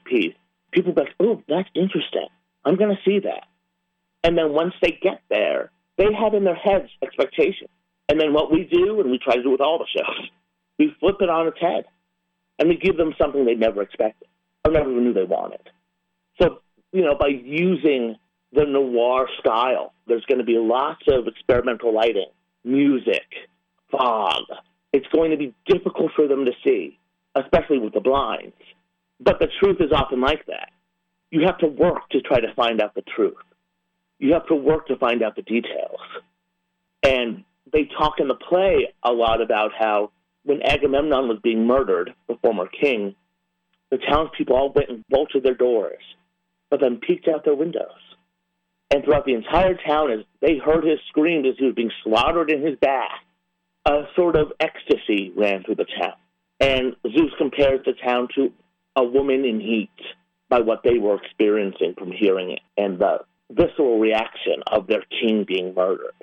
piece. 0.05 0.33
People 0.71 0.93
be 0.93 1.01
like, 1.01 1.15
"Oh, 1.19 1.41
that's 1.47 1.69
interesting. 1.75 2.27
I'm 2.65 2.75
going 2.75 2.95
to 2.95 3.01
see 3.03 3.19
that." 3.19 3.47
And 4.23 4.37
then 4.37 4.53
once 4.53 4.73
they 4.81 4.97
get 5.01 5.21
there, 5.29 5.71
they 5.97 6.07
have 6.13 6.33
in 6.33 6.43
their 6.43 6.55
heads 6.55 6.89
expectations. 7.01 7.69
And 8.09 8.19
then 8.19 8.33
what 8.33 8.51
we 8.51 8.63
do, 8.71 8.99
and 9.01 9.11
we 9.11 9.17
try 9.17 9.35
to 9.35 9.43
do 9.43 9.51
with 9.51 9.61
all 9.61 9.79
the 9.79 9.87
shows, 9.87 10.29
we 10.79 10.95
flip 10.99 11.17
it 11.19 11.29
on 11.29 11.47
its 11.47 11.59
head, 11.59 11.85
and 12.59 12.69
we 12.69 12.77
give 12.77 12.97
them 12.97 13.13
something 13.17 13.45
they 13.45 13.55
never 13.55 13.81
expected 13.81 14.27
or 14.65 14.71
never 14.71 14.89
even 14.89 15.03
knew 15.03 15.13
they 15.13 15.23
wanted. 15.23 15.59
So, 16.41 16.61
you 16.91 17.01
know, 17.01 17.15
by 17.15 17.27
using 17.27 18.15
the 18.53 18.65
noir 18.65 19.27
style. 19.39 19.93
There's 20.07 20.25
going 20.25 20.39
to 20.39 20.45
be 20.45 20.57
lots 20.57 21.01
of 21.07 21.27
experimental 21.27 21.93
lighting, 21.93 22.29
music, 22.63 23.25
fog. 23.95 24.43
It's 24.91 25.07
going 25.07 25.31
to 25.31 25.37
be 25.37 25.53
difficult 25.65 26.11
for 26.15 26.27
them 26.27 26.45
to 26.45 26.51
see, 26.63 26.99
especially 27.35 27.79
with 27.79 27.93
the 27.93 27.99
blinds. 27.99 28.55
But 29.19 29.39
the 29.39 29.47
truth 29.59 29.77
is 29.79 29.91
often 29.91 30.21
like 30.21 30.45
that. 30.47 30.71
You 31.31 31.45
have 31.45 31.57
to 31.59 31.67
work 31.67 32.09
to 32.11 32.21
try 32.21 32.39
to 32.39 32.53
find 32.55 32.81
out 32.81 32.93
the 32.95 33.03
truth. 33.15 33.35
You 34.19 34.33
have 34.33 34.45
to 34.47 34.55
work 34.55 34.87
to 34.87 34.95
find 34.97 35.23
out 35.23 35.35
the 35.35 35.41
details. 35.41 35.99
And 37.01 37.43
they 37.71 37.85
talk 37.85 38.19
in 38.19 38.27
the 38.27 38.35
play 38.35 38.93
a 39.03 39.11
lot 39.11 39.41
about 39.41 39.71
how 39.77 40.11
when 40.43 40.61
Agamemnon 40.61 41.27
was 41.27 41.39
being 41.41 41.65
murdered, 41.65 42.13
the 42.27 42.37
former 42.41 42.67
king, 42.67 43.15
the 43.89 43.97
townspeople 43.97 44.55
all 44.55 44.71
went 44.71 44.89
and 44.89 45.03
bolted 45.09 45.43
their 45.43 45.55
doors, 45.55 46.01
but 46.69 46.81
then 46.81 46.97
peeked 46.97 47.27
out 47.27 47.45
their 47.45 47.55
windows 47.55 47.89
and 48.93 49.03
throughout 49.03 49.25
the 49.25 49.33
entire 49.33 49.75
town, 49.75 50.11
as 50.11 50.19
they 50.39 50.57
heard 50.57 50.83
his 50.83 50.99
screams 51.09 51.47
as 51.47 51.55
he 51.57 51.65
was 51.65 51.73
being 51.73 51.91
slaughtered 52.03 52.51
in 52.51 52.61
his 52.61 52.77
bath, 52.79 53.09
a 53.85 54.03
sort 54.15 54.35
of 54.35 54.51
ecstasy 54.59 55.31
ran 55.35 55.63
through 55.63 55.75
the 55.75 55.85
town. 55.99 56.13
And 56.59 56.95
Zeus 57.03 57.31
compares 57.37 57.81
the 57.85 57.93
town 57.93 58.29
to 58.35 58.51
a 58.95 59.03
woman 59.03 59.43
in 59.45 59.59
heat 59.59 59.89
by 60.49 60.59
what 60.59 60.81
they 60.83 60.97
were 60.97 61.15
experiencing 61.15 61.95
from 61.97 62.11
hearing 62.11 62.51
it 62.51 62.59
and 62.77 62.99
the 62.99 63.19
visceral 63.51 63.99
reaction 63.99 64.63
of 64.67 64.87
their 64.87 65.03
king 65.21 65.45
being 65.47 65.73
murdered. 65.73 66.13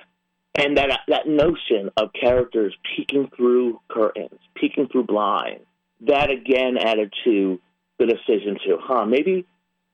And 0.55 0.77
that, 0.77 1.01
that 1.07 1.27
notion 1.27 1.91
of 1.97 2.11
characters 2.13 2.75
peeking 2.95 3.29
through 3.35 3.79
curtains, 3.89 4.39
peeking 4.55 4.87
through 4.91 5.03
blinds, 5.03 5.63
that 6.07 6.29
again 6.31 6.77
added 6.77 7.13
to 7.25 7.59
the 7.99 8.05
decision 8.05 8.57
to, 8.65 8.77
huh, 8.81 9.05
maybe 9.05 9.45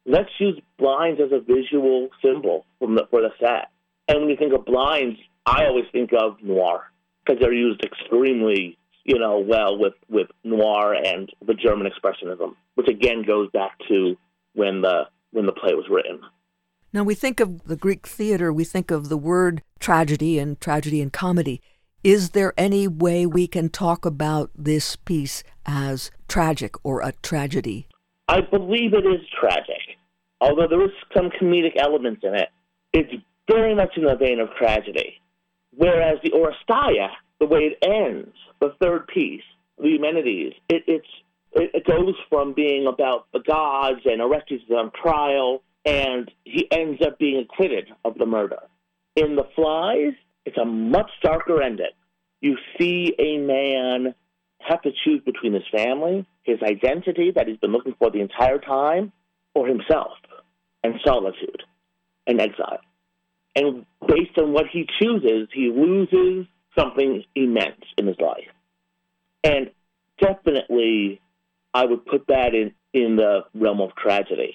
let's 0.06 0.30
use 0.40 0.60
blinds 0.78 1.20
as 1.22 1.32
a 1.32 1.40
visual 1.40 2.10
symbol 2.24 2.66
the, 2.80 3.08
for 3.12 3.22
the 3.22 3.30
set. 3.40 3.70
And 4.08 4.22
when 4.22 4.30
you 4.30 4.38
think 4.38 4.54
of 4.54 4.66
blinds, 4.66 5.20
I 5.46 5.66
always 5.66 5.86
think 5.92 6.12
of 6.18 6.42
noir 6.42 6.86
because 7.28 7.42
they're 7.42 7.54
used 7.54 7.84
extremely, 7.84 8.78
you 9.04 9.20
know, 9.20 9.40
well 9.40 9.78
with, 9.78 9.94
with 10.10 10.28
noir 10.44 10.94
and 10.94 11.30
the 11.46 11.54
German 11.54 11.88
expressionism, 11.92 12.56
which 12.76 12.88
again 12.88 13.24
goes 13.26 13.50
back 13.52 13.78
to 13.90 14.16
when 14.54 14.82
the 14.82 15.04
when 15.32 15.46
the 15.46 15.52
play 15.52 15.74
was 15.74 15.86
written. 15.90 16.22
Now 16.94 17.04
we 17.04 17.14
think 17.14 17.40
of 17.40 17.66
the 17.66 17.76
Greek 17.76 18.08
theater, 18.08 18.52
we 18.54 18.64
think 18.64 18.92
of 18.92 19.10
the 19.10 19.18
word 19.18 19.62
tragedy 19.80 20.40
and 20.40 20.60
tragedy 20.60 21.02
and 21.02 21.12
comedy. 21.12 21.62
Is 22.04 22.30
there 22.30 22.54
any 22.58 22.88
way 22.88 23.26
we 23.26 23.48
can 23.48 23.70
talk 23.70 24.06
about 24.06 24.52
this 24.56 24.96
piece 24.96 25.44
as 25.66 26.10
tragic 26.30 26.76
or 26.86 27.02
a 27.02 27.12
tragedy? 27.22 27.88
I 28.30 28.40
believe 28.42 28.94
it 28.94 29.06
is 29.06 29.22
tragic 29.40 29.98
although 30.42 30.68
there 30.68 30.84
is 30.84 30.92
some 31.16 31.30
comedic 31.30 31.76
elements 31.78 32.22
in 32.24 32.36
it, 32.36 32.50
it's 32.94 33.12
very 33.50 33.76
much 33.76 33.96
in 33.98 34.04
the 34.04 34.16
vein 34.16 34.40
of 34.40 34.50
tragedy. 34.58 35.20
Whereas 35.78 36.18
the 36.24 36.32
Oresteia, 36.32 37.10
the 37.40 37.46
way 37.46 37.72
it 37.72 37.78
ends, 37.88 38.36
the 38.60 38.74
third 38.82 39.08
piece, 39.08 39.44
the 39.78 39.90
Eumenides, 39.90 40.56
it, 40.70 40.84
it's 40.88 41.08
it, 41.54 41.70
it 41.74 41.86
goes 41.86 42.16
from 42.30 42.54
being 42.54 42.88
about 42.88 43.28
the 43.32 43.40
gods 43.40 44.02
and 44.06 44.20
Orestes 44.20 44.62
is 44.64 44.72
on 44.72 44.92
trial, 44.92 45.62
and 45.86 46.30
he 46.44 46.68
ends 46.72 47.00
up 47.06 47.20
being 47.20 47.38
acquitted 47.40 47.90
of 48.04 48.18
the 48.18 48.26
murder. 48.26 48.60
In 49.16 49.36
The 49.36 49.48
Flies, 49.56 50.14
it's 50.46 50.58
a 50.58 50.66
much 50.66 51.12
darker 51.22 51.62
ending. 51.62 51.86
You 52.42 52.58
see 52.80 53.14
a 53.20 53.38
man 53.38 54.16
have 54.60 54.82
to 54.82 54.92
choose 55.06 55.22
between 55.24 55.54
his 55.54 55.64
family, 55.72 56.26
his 56.42 56.58
identity 56.64 57.32
that 57.36 57.48
he's 57.48 57.58
been 57.58 57.72
looking 57.72 57.96
for 58.00 58.10
the 58.10 58.20
entire 58.20 58.58
time, 58.58 59.12
or 59.54 59.68
himself 59.68 60.14
and 60.84 60.96
solitude 61.06 61.64
and 62.26 62.42
exile. 62.42 62.80
And 63.58 63.88
based 64.08 64.38
on 64.38 64.54
what 64.54 64.66
he 64.72 64.88
chooses, 65.00 65.50
he 65.52 65.72
loses 65.76 66.46
something 66.78 67.24
immense 67.34 67.82
in 67.98 68.06
his 68.06 68.18
life. 68.20 68.48
And 69.44 69.72
definitely, 70.22 71.20
I 71.74 71.86
would 71.86 72.06
put 72.06 72.28
that 72.28 72.54
in, 72.54 72.74
in 72.94 73.16
the 73.16 73.46
realm 73.56 73.82
of 73.82 73.96
tragedy. 73.96 74.54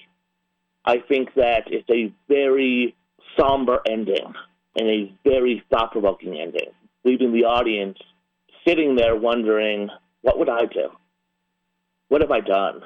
I 0.85 0.99
think 0.99 1.33
that 1.35 1.63
it's 1.67 1.89
a 1.89 2.13
very 2.29 2.95
somber 3.37 3.81
ending 3.85 4.33
and 4.77 4.87
a 4.87 5.13
very 5.25 5.63
thought 5.69 5.91
provoking 5.91 6.39
ending, 6.39 6.71
leaving 7.03 7.33
the 7.33 7.43
audience 7.43 7.97
sitting 8.65 8.95
there 8.95 9.17
wondering, 9.17 9.89
what 10.21 10.39
would 10.39 10.49
I 10.49 10.65
do? 10.65 10.89
What 12.07 12.21
have 12.21 12.31
I 12.31 12.39
done? 12.39 12.83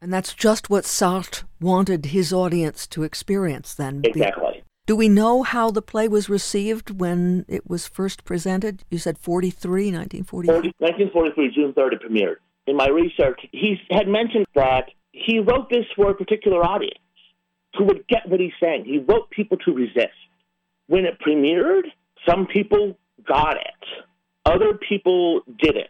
And 0.00 0.10
that's 0.10 0.32
just 0.32 0.70
what 0.70 0.84
Sartre 0.84 1.44
wanted 1.60 2.06
his 2.06 2.32
audience 2.32 2.86
to 2.88 3.02
experience 3.02 3.74
then. 3.74 4.00
Exactly. 4.04 4.57
Do 4.88 4.96
we 4.96 5.10
know 5.10 5.42
how 5.42 5.70
the 5.70 5.82
play 5.82 6.08
was 6.08 6.30
received 6.30 6.98
when 6.98 7.44
it 7.46 7.68
was 7.68 7.86
first 7.86 8.24
presented? 8.24 8.84
You 8.88 8.96
said 8.96 9.18
43, 9.18 9.92
1943? 9.92 10.72
1943, 10.78 11.50
June 11.54 11.74
3rd, 11.74 11.92
it 11.92 12.00
premiered. 12.02 12.36
In 12.66 12.74
my 12.74 12.88
research, 12.88 13.38
he 13.52 13.76
had 13.90 14.08
mentioned 14.08 14.46
that 14.54 14.86
he 15.12 15.40
wrote 15.40 15.68
this 15.68 15.84
for 15.94 16.10
a 16.10 16.14
particular 16.14 16.64
audience 16.64 17.04
who 17.76 17.84
would 17.84 18.08
get 18.08 18.26
what 18.28 18.40
he's 18.40 18.56
saying. 18.58 18.86
He 18.86 18.96
wrote 18.96 19.28
people 19.28 19.58
to 19.66 19.74
resist. 19.74 20.16
When 20.86 21.04
it 21.04 21.18
premiered, 21.20 21.82
some 22.26 22.46
people 22.46 22.96
got 23.26 23.56
it, 23.56 23.84
other 24.46 24.72
people 24.88 25.42
didn't. 25.60 25.88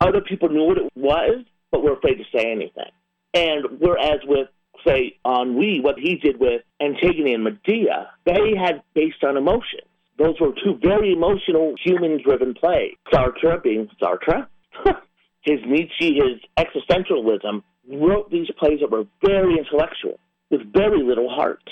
Other 0.00 0.22
people 0.22 0.48
knew 0.48 0.64
what 0.64 0.78
it 0.78 0.90
was, 0.94 1.44
but 1.70 1.82
were 1.82 1.92
afraid 1.92 2.14
to 2.14 2.24
say 2.34 2.50
anything. 2.50 2.90
And 3.34 3.66
whereas 3.80 4.20
with, 4.24 4.48
say, 4.86 5.16
Anouilh, 5.24 5.82
what 5.82 5.98
he 5.98 6.16
did 6.16 6.38
with 6.40 6.62
Antigone 6.80 7.34
and 7.34 7.44
Medea, 7.44 8.10
they 8.24 8.54
had 8.56 8.82
based 8.94 9.22
on 9.24 9.36
emotions. 9.36 9.88
Those 10.18 10.38
were 10.40 10.52
two 10.52 10.78
very 10.82 11.12
emotional, 11.12 11.74
human 11.82 12.22
driven 12.22 12.54
plays. 12.54 12.94
Sartre, 13.12 13.62
being 13.62 13.88
Sartre, 14.00 14.46
his 15.42 15.60
Nietzsche, 15.66 16.14
his 16.14 16.40
existentialism, 16.58 17.62
wrote 17.90 18.30
these 18.30 18.48
plays 18.58 18.80
that 18.80 18.90
were 18.90 19.04
very 19.24 19.56
intellectual, 19.56 20.18
with 20.50 20.72
very 20.72 21.02
little 21.02 21.30
heart. 21.30 21.62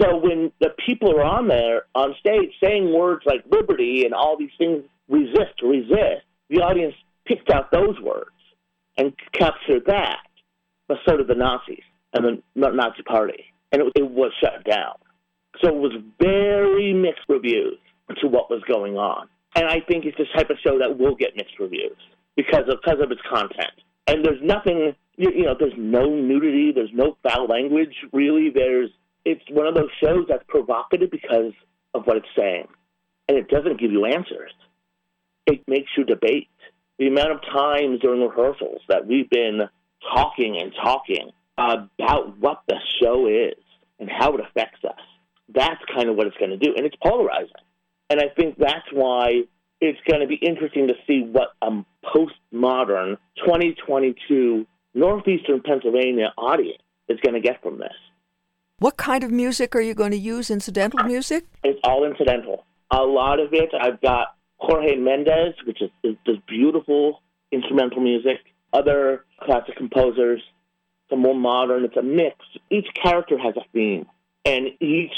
So 0.00 0.16
when 0.16 0.52
the 0.60 0.70
people 0.86 1.10
are 1.16 1.24
on 1.24 1.48
there, 1.48 1.82
on 1.94 2.14
stage, 2.20 2.52
saying 2.62 2.92
words 2.92 3.24
like 3.26 3.44
liberty 3.50 4.04
and 4.04 4.14
all 4.14 4.36
these 4.36 4.50
things, 4.58 4.84
resist, 5.08 5.62
resist, 5.62 6.24
the 6.50 6.60
audience 6.60 6.94
picked 7.24 7.50
out 7.50 7.70
those 7.72 7.98
words 8.00 8.30
and 8.96 9.12
captured 9.32 9.86
that. 9.86 10.18
But 10.86 10.98
so 11.06 11.16
did 11.16 11.28
the 11.28 11.34
Nazis 11.34 11.82
and 12.12 12.42
the 12.54 12.70
Nazi 12.70 13.02
Party. 13.02 13.44
And 13.72 13.82
it, 13.82 13.92
it 13.96 14.10
was 14.10 14.32
shut 14.40 14.64
down. 14.64 14.94
So 15.62 15.68
it 15.68 15.74
was 15.74 15.92
very 16.20 16.92
mixed 16.92 17.24
reviews 17.28 17.78
to 18.20 18.28
what 18.28 18.50
was 18.50 18.62
going 18.66 18.96
on. 18.96 19.28
And 19.54 19.66
I 19.66 19.80
think 19.80 20.04
it's 20.04 20.16
this 20.16 20.28
type 20.34 20.50
of 20.50 20.56
show 20.64 20.78
that 20.78 20.98
will 20.98 21.16
get 21.16 21.36
mixed 21.36 21.58
reviews 21.58 21.96
because 22.36 22.64
of, 22.68 22.78
because 22.82 23.00
of 23.02 23.10
its 23.10 23.20
content. 23.28 23.72
And 24.06 24.24
there's 24.24 24.40
nothing, 24.42 24.94
you, 25.16 25.30
you 25.34 25.44
know, 25.44 25.54
there's 25.58 25.74
no 25.76 26.08
nudity, 26.08 26.72
there's 26.74 26.92
no 26.92 27.16
foul 27.22 27.46
language, 27.46 27.94
really. 28.12 28.50
There's, 28.54 28.90
it's 29.24 29.42
one 29.50 29.66
of 29.66 29.74
those 29.74 29.90
shows 30.02 30.26
that's 30.28 30.44
provocative 30.48 31.10
because 31.10 31.52
of 31.94 32.04
what 32.04 32.16
it's 32.16 32.28
saying. 32.38 32.68
And 33.28 33.36
it 33.36 33.48
doesn't 33.48 33.80
give 33.80 33.92
you 33.92 34.06
answers. 34.06 34.52
It 35.46 35.66
makes 35.66 35.90
you 35.96 36.04
debate. 36.04 36.48
The 36.98 37.08
amount 37.08 37.32
of 37.32 37.40
times 37.42 38.00
during 38.00 38.22
rehearsals 38.22 38.80
that 38.88 39.06
we've 39.06 39.28
been 39.28 39.60
talking 40.14 40.58
and 40.60 40.72
talking 40.82 41.30
about 41.58 42.38
what 42.38 42.62
the 42.68 42.76
show 43.02 43.26
is 43.26 43.62
and 43.98 44.08
how 44.08 44.34
it 44.34 44.40
affects 44.40 44.84
us. 44.84 45.00
That's 45.54 45.80
kind 45.94 46.08
of 46.08 46.16
what 46.16 46.26
it's 46.26 46.36
going 46.36 46.50
to 46.50 46.56
do. 46.56 46.74
And 46.76 46.86
it's 46.86 46.96
polarizing. 47.02 47.50
And 48.10 48.20
I 48.20 48.28
think 48.34 48.56
that's 48.58 48.86
why 48.92 49.42
it's 49.80 49.98
going 50.08 50.20
to 50.20 50.26
be 50.26 50.36
interesting 50.36 50.88
to 50.88 50.94
see 51.06 51.22
what 51.22 51.48
a 51.62 51.84
postmodern 52.04 53.16
2022 53.44 54.66
Northeastern 54.94 55.60
Pennsylvania 55.62 56.32
audience 56.36 56.82
is 57.08 57.18
going 57.20 57.34
to 57.34 57.40
get 57.40 57.62
from 57.62 57.78
this. 57.78 57.92
What 58.78 58.96
kind 58.96 59.24
of 59.24 59.30
music 59.30 59.74
are 59.74 59.80
you 59.80 59.94
going 59.94 60.12
to 60.12 60.18
use? 60.18 60.50
Incidental 60.50 61.00
ah, 61.02 61.06
music? 61.06 61.46
It's 61.64 61.80
all 61.82 62.04
incidental. 62.04 62.64
A 62.90 63.02
lot 63.02 63.40
of 63.40 63.52
it, 63.52 63.70
I've 63.78 64.00
got 64.00 64.28
Jorge 64.58 64.96
Mendez, 64.96 65.54
which 65.66 65.82
is, 65.82 65.90
is, 66.02 66.16
is 66.26 66.36
beautiful 66.46 67.20
instrumental 67.50 68.00
music. 68.00 68.38
Other 68.72 69.24
classic 69.42 69.76
composers, 69.76 70.42
some 71.10 71.20
more 71.20 71.34
modern. 71.34 71.84
It's 71.84 71.96
a 71.96 72.02
mix. 72.02 72.36
Each 72.70 72.88
character 72.94 73.38
has 73.38 73.54
a 73.56 73.64
theme, 73.72 74.06
and 74.44 74.68
each 74.80 75.14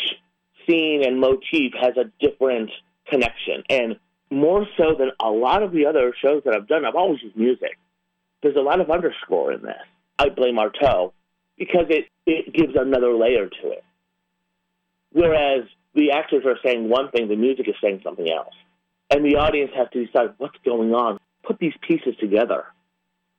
scene 0.67 1.03
and 1.05 1.21
motif 1.21 1.73
has 1.81 1.97
a 1.97 2.11
different 2.25 2.71
connection. 3.07 3.63
And 3.69 3.99
more 4.31 4.67
so 4.77 4.95
than 4.99 5.11
a 5.21 5.31
lot 5.31 5.63
of 5.63 5.73
the 5.73 5.87
other 5.87 6.15
shows 6.23 6.43
that 6.45 6.55
I've 6.55 6.69
done, 6.69 6.85
I've 6.85 6.95
always 6.95 7.23
used 7.23 7.37
music. 7.37 7.79
There's 8.43 8.57
a 8.57 8.61
lot 8.61 8.81
of 8.81 8.91
underscore 8.91 9.53
in 9.53 9.63
this. 9.63 9.77
I 10.19 10.29
blame 10.29 10.57
Artaud 10.57 11.13
because 11.59 11.87
it, 11.89 12.07
it 12.27 12.53
gives 12.55 12.75
another 12.77 13.15
layer 13.15 13.49
to 13.49 13.71
it. 13.71 13.85
Whereas 15.13 15.65
the 15.95 16.13
actors 16.13 16.45
are 16.47 16.59
saying 16.65 16.89
one 16.89 17.11
thing, 17.11 17.29
the 17.29 17.37
music 17.37 17.69
is 17.69 17.75
saying 17.83 18.01
something 18.05 18.31
else. 18.31 18.55
And 19.11 19.25
the 19.25 19.37
audience 19.37 19.73
has 19.77 19.89
to 19.93 20.07
decide 20.07 20.35
what's 20.39 20.57
going 20.65 20.95
on. 20.95 21.19
Put 21.43 21.59
these 21.59 21.75
pieces 21.87 22.15
together. 22.21 22.65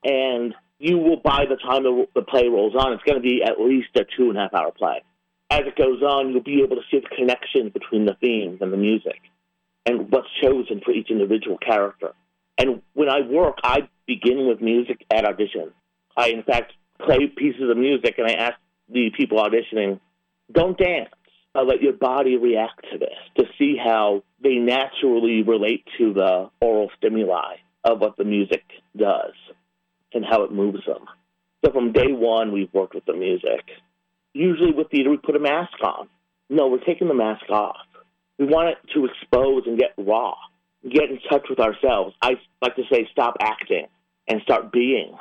And 0.03 0.53
you 0.81 0.97
will, 0.97 1.17
by 1.17 1.45
the 1.47 1.57
time 1.57 1.83
the, 1.83 2.07
the 2.15 2.23
play 2.23 2.47
rolls 2.47 2.73
on, 2.75 2.93
it's 2.93 3.03
going 3.03 3.21
to 3.21 3.21
be 3.21 3.43
at 3.43 3.61
least 3.61 3.89
a 3.95 4.03
two 4.17 4.29
and 4.29 4.37
a 4.37 4.41
half 4.41 4.53
hour 4.55 4.71
play. 4.71 5.03
As 5.51 5.61
it 5.67 5.75
goes 5.75 6.01
on, 6.01 6.31
you'll 6.31 6.41
be 6.41 6.63
able 6.63 6.75
to 6.77 6.81
see 6.89 6.99
the 6.99 7.15
connections 7.15 7.71
between 7.71 8.05
the 8.05 8.15
themes 8.19 8.59
and 8.61 8.73
the 8.73 8.77
music 8.77 9.21
and 9.85 10.11
what's 10.11 10.27
chosen 10.41 10.81
for 10.83 10.91
each 10.91 11.11
individual 11.11 11.57
character. 11.59 12.13
And 12.57 12.81
when 12.93 13.09
I 13.09 13.21
work, 13.21 13.59
I 13.63 13.89
begin 14.07 14.47
with 14.47 14.59
music 14.59 15.05
at 15.11 15.23
audition. 15.23 15.71
I, 16.17 16.29
in 16.29 16.41
fact, 16.41 16.73
play 16.99 17.27
pieces 17.27 17.69
of 17.69 17.77
music 17.77 18.15
and 18.17 18.27
I 18.27 18.33
ask 18.33 18.55
the 18.89 19.11
people 19.15 19.37
auditioning, 19.37 19.99
don't 20.51 20.77
dance. 20.77 21.09
I'll 21.53 21.67
let 21.67 21.81
your 21.81 21.93
body 21.93 22.37
react 22.37 22.85
to 22.91 22.97
this 22.97 23.17
to 23.37 23.43
see 23.59 23.75
how 23.77 24.23
they 24.41 24.55
naturally 24.55 25.43
relate 25.43 25.85
to 25.99 26.13
the 26.13 26.49
oral 26.59 26.89
stimuli 26.97 27.57
of 27.83 27.99
what 27.99 28.17
the 28.17 28.23
music 28.23 28.63
does 28.97 29.33
and 30.13 30.25
how 30.25 30.43
it 30.43 30.51
moves 30.51 30.85
them. 30.85 31.05
So 31.63 31.71
from 31.71 31.91
day 31.91 32.11
one, 32.11 32.51
we've 32.51 32.73
worked 32.73 32.95
with 32.95 33.05
the 33.05 33.13
music. 33.13 33.65
Usually 34.33 34.71
with 34.71 34.89
theater, 34.89 35.09
we 35.09 35.17
put 35.17 35.35
a 35.35 35.39
mask 35.39 35.73
on. 35.83 36.07
No, 36.49 36.67
we're 36.67 36.83
taking 36.83 37.07
the 37.07 37.13
mask 37.13 37.49
off. 37.49 37.77
We 38.37 38.45
want 38.45 38.69
it 38.69 38.77
to 38.93 39.05
expose 39.05 39.63
and 39.67 39.77
get 39.77 39.93
raw, 39.97 40.33
get 40.83 41.09
in 41.09 41.19
touch 41.29 41.45
with 41.49 41.59
ourselves. 41.59 42.15
I 42.21 42.31
like 42.61 42.75
to 42.75 42.83
say, 42.91 43.07
stop 43.11 43.35
acting 43.39 43.87
and 44.27 44.41
start 44.41 44.71
being. 44.71 45.15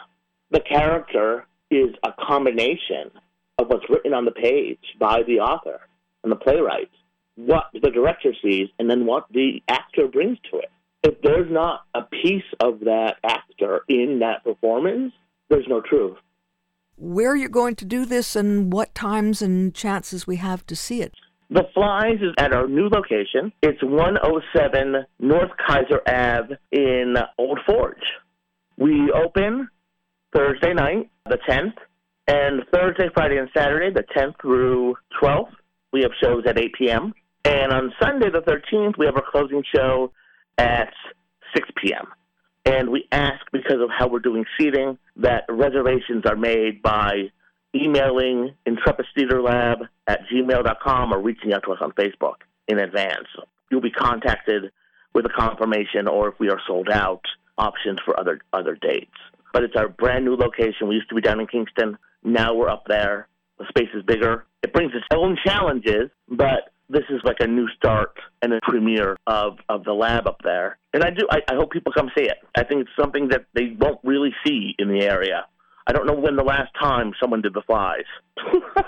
The 0.51 0.61
character 0.61 1.47
is 1.71 1.95
a 2.03 2.13
combination 2.27 3.11
of 3.59 3.69
what's 3.69 3.89
written 3.89 4.15
on 4.15 4.25
the 4.25 4.31
page 4.31 4.79
by 4.99 5.23
the 5.27 5.41
author 5.41 5.81
and 6.23 6.33
the 6.33 6.37
playwright, 6.37 6.91
what 7.37 7.65
the 7.73 7.91
director 7.91 8.33
sees, 8.43 8.69
and 8.79 8.91
then 8.91 9.07
what 9.07 9.27
the 9.31 9.63
actor 9.69 10.09
brings 10.09 10.39
to 10.51 10.59
it. 10.59 10.71
If 11.03 11.21
there's 11.23 11.51
not 11.51 11.83
a 11.95 12.03
piece 12.03 12.45
of 12.61 12.81
that 12.81 13.17
actor 13.25 13.83
in 13.89 14.19
that 14.21 14.45
performance, 14.45 15.13
there's 15.49 15.67
no 15.69 15.81
truth. 15.81 16.17
Where 16.97 17.35
you're 17.35 17.49
going 17.49 17.77
to 17.77 17.87
do 17.87 18.05
this 18.05 18.37
and 18.37 18.71
what 18.73 18.95
times 18.95 19.41
and 19.41 19.75
chances 19.75 20.27
we 20.27 20.37
have 20.37 20.67
to 20.67 20.77
see 20.77 21.01
it? 21.01 21.15
The 21.49 21.65
Flies 21.75 22.21
is 22.21 22.35
at 22.39 22.53
our 22.53 22.69
new 22.69 22.89
location. 22.89 23.53
It's 23.63 23.83
107 23.83 25.05
North 25.19 25.51
Kaiser 25.67 26.01
Ave 26.07 26.57
in 26.71 27.17
Old 27.39 27.59
Forge. 27.67 27.97
We 28.77 29.11
open 29.11 29.69
Thursday 30.35 30.75
night, 30.75 31.11
the 31.29 31.39
10th, 31.49 31.75
and 32.29 32.63
Thursday, 32.73 33.09
Friday, 33.15 33.39
and 33.39 33.49
Saturday, 33.57 33.93
the 33.93 34.05
10th 34.17 34.41
through 34.41 34.95
12th. 35.21 35.51
We 35.93 36.03
have 36.03 36.13
shows 36.23 36.45
at 36.47 36.59
8 36.59 36.73
p.m. 36.79 37.15
And 37.45 37.73
on 37.73 37.93
Sunday, 38.01 38.29
the 38.31 38.43
13th, 38.43 38.97
we 38.97 39.07
have 39.07 39.17
our 39.17 39.25
closing 39.29 39.65
show 39.75 40.13
at 40.61 40.93
6 41.55 41.69
p.m. 41.83 42.07
And 42.67 42.91
we 42.91 43.09
ask, 43.11 43.41
because 43.53 43.81
of 43.81 43.89
how 43.97 44.07
we're 44.09 44.21
doing 44.21 44.45
seating, 44.59 44.99
that 45.17 45.45
reservations 45.49 46.25
are 46.27 46.37
made 46.37 46.83
by 46.83 47.31
emailing 47.75 48.55
Intrepid 48.67 49.07
Theater 49.15 49.41
Lab 49.41 49.79
at 50.07 50.21
gmail.com 50.33 51.13
or 51.13 51.21
reaching 51.21 51.53
out 51.55 51.63
to 51.65 51.73
us 51.73 51.79
on 51.81 51.93
Facebook 51.93 52.37
in 52.69 52.79
advance. 52.79 53.27
You'll 53.71 53.81
be 53.81 53.91
contacted 53.91 54.71
with 55.15 55.25
a 55.25 55.31
confirmation 55.31 56.07
or 56.07 56.29
if 56.29 56.35
we 56.39 56.51
are 56.51 56.61
sold 56.67 56.91
out 56.91 57.23
options 57.57 57.99
for 58.05 58.19
other 58.19 58.41
other 58.53 58.77
dates. 58.81 59.17
But 59.53 59.65
it's 59.65 59.77
our 59.77 59.89
brand 59.89 60.25
new 60.25 60.37
location. 60.37 60.89
We 60.89 60.97
used 60.97 61.09
to 61.09 61.15
be 61.15 61.21
down 61.21 61.41
in 61.41 61.47
Kingston. 61.47 61.97
Now 62.23 62.55
we're 62.55 62.69
up 62.69 62.85
there. 62.87 63.29
The 63.59 63.67
space 63.69 63.89
is 63.95 64.03
bigger. 64.05 64.45
It 64.63 64.73
brings 64.73 64.93
its 64.95 65.07
own 65.13 65.39
challenges, 65.45 66.11
but 66.29 66.70
this 66.91 67.05
is 67.09 67.21
like 67.25 67.37
a 67.41 67.47
new 67.47 67.69
start 67.77 68.19
and 68.43 68.53
a 68.53 68.59
premiere 68.63 69.17
of, 69.27 69.59
of 69.69 69.85
the 69.85 69.93
lab 69.93 70.27
up 70.27 70.41
there. 70.43 70.79
And 70.93 71.05
I 71.05 71.11
do 71.11 71.27
I, 71.31 71.39
I 71.49 71.55
hope 71.55 71.71
people 71.71 71.93
come 71.93 72.11
see 72.17 72.25
it. 72.25 72.39
I 72.57 72.65
think 72.65 72.83
it's 72.83 72.91
something 73.01 73.29
that 73.29 73.47
they 73.55 73.77
won't 73.79 74.01
really 74.03 74.35
see 74.45 74.75
in 74.79 74.89
the 74.89 75.03
area. 75.05 75.47
I 75.87 75.93
don't 75.93 76.07
know 76.07 76.15
when 76.15 76.37
the 76.37 76.45
last 76.45 76.71
time 76.81 77.13
someone 77.21 77.43
did 77.43 77.55
the 77.55 77.63
flies. 77.63 78.05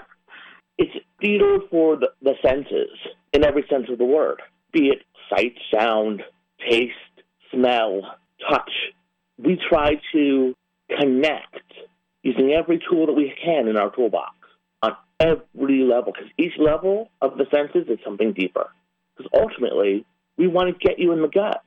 it's 0.78 0.92
theater 1.20 1.58
for 1.70 1.96
the, 1.96 2.08
the 2.20 2.34
senses 2.44 2.90
in 3.32 3.44
every 3.44 3.64
sense 3.70 3.86
of 3.88 3.98
the 3.98 4.04
word, 4.04 4.42
be 4.72 4.88
it 4.88 5.02
sight, 5.30 5.54
sound, 5.74 6.22
taste, 6.68 6.92
smell, 7.52 8.16
touch. 8.50 8.70
We 9.38 9.58
try 9.70 9.92
to 10.12 10.54
connect 10.98 11.72
using 12.22 12.52
every 12.52 12.80
tool 12.90 13.06
that 13.06 13.14
we 13.14 13.32
can 13.42 13.68
in 13.68 13.76
our 13.76 13.90
toolbox 13.94 14.34
every 15.20 15.82
level, 15.82 16.12
because 16.12 16.30
each 16.38 16.52
level 16.58 17.10
of 17.20 17.36
the 17.38 17.46
senses 17.52 17.88
is 17.88 17.98
something 18.04 18.32
deeper. 18.32 18.68
Because 19.16 19.30
ultimately, 19.34 20.04
we 20.36 20.46
want 20.48 20.68
to 20.68 20.86
get 20.86 20.98
you 20.98 21.12
in 21.12 21.22
the 21.22 21.28
gut. 21.28 21.62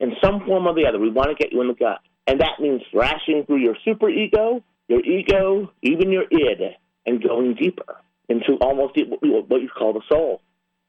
In 0.00 0.12
some 0.22 0.44
form 0.46 0.66
or 0.66 0.74
the 0.74 0.86
other, 0.86 0.98
we 0.98 1.10
want 1.10 1.28
to 1.28 1.34
get 1.34 1.52
you 1.52 1.60
in 1.60 1.68
the 1.68 1.74
gut. 1.74 2.00
And 2.26 2.40
that 2.40 2.60
means 2.60 2.82
thrashing 2.90 3.44
through 3.46 3.58
your 3.58 3.76
superego, 3.86 4.62
your 4.88 5.04
ego, 5.04 5.72
even 5.82 6.10
your 6.10 6.24
id, 6.30 6.76
and 7.06 7.22
going 7.22 7.54
deeper 7.54 7.96
into 8.28 8.54
almost 8.60 8.96
what 9.20 9.60
you 9.62 9.68
call 9.68 9.92
the 9.92 10.02
soul. 10.08 10.40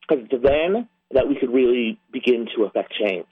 Because 0.02 0.26
it's 0.30 0.44
then 0.44 0.88
that 1.12 1.28
we 1.28 1.36
could 1.36 1.52
really 1.52 2.00
begin 2.12 2.48
to 2.56 2.64
affect 2.64 2.94
change. 2.94 3.28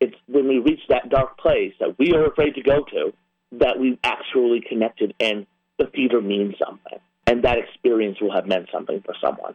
It's 0.00 0.14
when 0.26 0.46
we 0.48 0.58
reach 0.58 0.80
that 0.88 1.08
dark 1.08 1.38
place 1.38 1.72
that 1.80 1.98
we 1.98 2.12
are 2.12 2.26
afraid 2.26 2.54
to 2.54 2.62
go 2.62 2.84
to 2.84 3.12
that 3.52 3.78
we've 3.78 3.98
actually 4.04 4.62
connected 4.68 5.14
and 5.18 5.46
the 5.78 5.86
theater 5.86 6.20
means 6.20 6.54
something. 6.58 6.98
And 7.36 7.44
that 7.44 7.58
experience 7.58 8.18
will 8.18 8.32
have 8.32 8.46
meant 8.46 8.66
something 8.72 9.02
for 9.02 9.14
someone. 9.20 9.54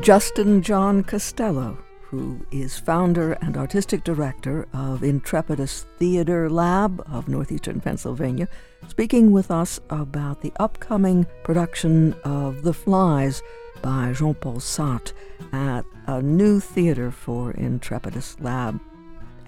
Justin 0.00 0.62
John 0.62 1.02
Costello 1.02 1.76
who 2.02 2.46
is 2.52 2.78
founder 2.78 3.32
and 3.32 3.56
artistic 3.56 4.04
director 4.04 4.66
of 4.72 5.02
Intrepidus 5.02 5.84
Theater 5.98 6.48
Lab 6.48 7.02
of 7.06 7.28
Northeastern 7.28 7.80
Pennsylvania, 7.80 8.48
speaking 8.86 9.32
with 9.32 9.50
us 9.50 9.80
about 9.90 10.40
the 10.40 10.52
upcoming 10.60 11.26
production 11.42 12.14
of 12.24 12.62
The 12.62 12.72
Flies 12.72 13.42
by 13.82 14.14
Jean 14.14 14.34
Paul 14.34 14.56
Sartre 14.56 15.12
at 15.52 15.84
a 16.06 16.22
new 16.22 16.60
theater 16.60 17.10
for 17.10 17.52
Intrepidus 17.52 18.40
Lab. 18.40 18.80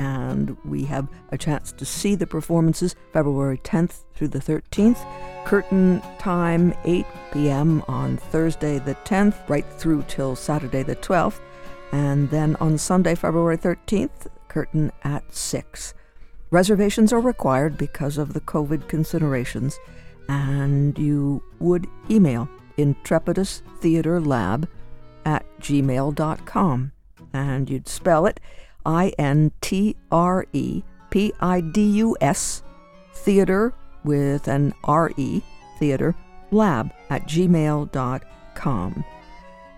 And 0.01 0.57
we 0.65 0.85
have 0.85 1.09
a 1.31 1.39
chance 1.39 1.73
to 1.73 1.85
see 1.85 2.15
the 2.15 2.27
performances 2.27 2.97
February 3.13 3.59
10th 3.59 4.05
through 4.15 4.29
the 4.29 4.39
13th. 4.39 5.07
Curtain 5.45 6.03
time 6.19 6.75
8 6.85 7.07
p.m. 7.33 7.83
on 7.87 8.17
Thursday 8.17 8.79
the 8.79 8.95
10th, 9.05 9.49
right 9.49 9.67
through 9.79 10.05
till 10.09 10.35
Saturday 10.35 10.83
the 10.83 10.97
12th 10.97 11.41
and 11.93 12.31
then 12.31 12.57
on 12.57 12.79
Sunday, 12.79 13.15
February 13.15 13.59
13th, 13.59 14.29
curtain 14.49 14.93
at 15.03 15.35
6. 15.35 15.95
Reservations 16.51 17.13
are 17.13 17.21
required 17.21 17.77
because 17.77 18.19
of 18.19 18.33
the 18.33 18.41
COVID 18.41 18.89
considerations, 18.89 19.79
and 20.29 20.99
you 20.99 21.43
would 21.59 21.87
email 22.09 22.49
Intrepidus 22.77 23.63
Theater 23.81 24.21
Lab 24.21 24.69
at 25.25 25.45
gmail.com, 25.61 26.93
and 27.33 27.71
you'd 27.71 27.89
spell 27.89 28.27
it 28.27 28.41
I 28.85 29.13
N 29.19 29.53
T 29.61 29.97
R 30.11 30.47
E 30.53 30.83
P 31.11 31.33
I 31.41 31.61
D 31.61 31.83
U 31.83 32.17
S 32.21 32.63
theater 33.15 33.75
with 34.05 34.49
an 34.49 34.75
R 34.85 35.11
E 35.17 35.43
theater 35.79 36.15
lab 36.51 36.93
at 37.11 37.27
gmail.com. 37.27 39.05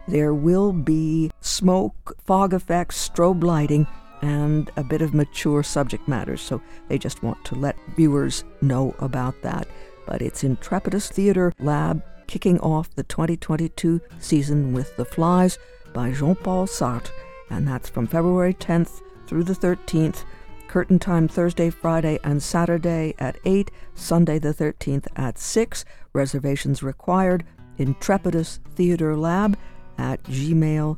There 0.09 0.35
will 0.35 0.73
be 0.73 1.31
smoke, 1.41 2.17
fog 2.25 2.55
effects, 2.55 3.09
strobe 3.09 3.45
lighting, 3.45 3.87
and 4.21 4.71
a 4.77 4.85
bit 4.85 5.03
of 5.03 5.15
mature 5.15 5.63
subject 5.63 6.07
matter, 6.09 6.37
so 6.37 6.61
they 6.89 6.99
just 6.99 7.23
want 7.23 7.45
to 7.45 7.55
let 7.55 7.77
viewers 7.97 8.45
know 8.61 8.95
about 8.99 9.41
that. 9.43 9.67
But 10.07 10.23
it's 10.23 10.45
Intrepidus 10.45 11.09
Theater 11.09 11.53
Lab 11.61 12.03
kicking 12.27 12.59
off 12.61 12.95
the 12.95 13.03
2022 13.05 14.01
season 14.19 14.73
with 14.73 14.97
The 14.97 15.05
Flies 15.05 15.59
by 15.93 16.13
Jean 16.13 16.35
Paul 16.35 16.67
Sartre, 16.67 17.11
and 17.53 17.69
that's 17.69 17.89
from 17.89 18.07
February 18.07 18.55
10th 18.55 19.03
through 19.27 19.45
the 19.45 19.55
13th. 19.55 20.25
Curtain 20.67 20.99
time 20.99 21.29
Thursday, 21.29 21.69
Friday, 21.69 22.19
and 22.25 22.43
Saturday 22.43 23.15
at 23.19 23.37
8, 23.45 23.71
Sunday 23.95 24.39
the 24.39 24.55
13th 24.55 25.07
at 25.17 25.39
6. 25.39 25.85
Reservations 26.15 26.83
required. 26.83 27.45
Intrepidus 27.79 28.59
Theater 28.75 29.17
Lab 29.17 29.57
at 29.99 30.23
gmail.com. 30.25 30.97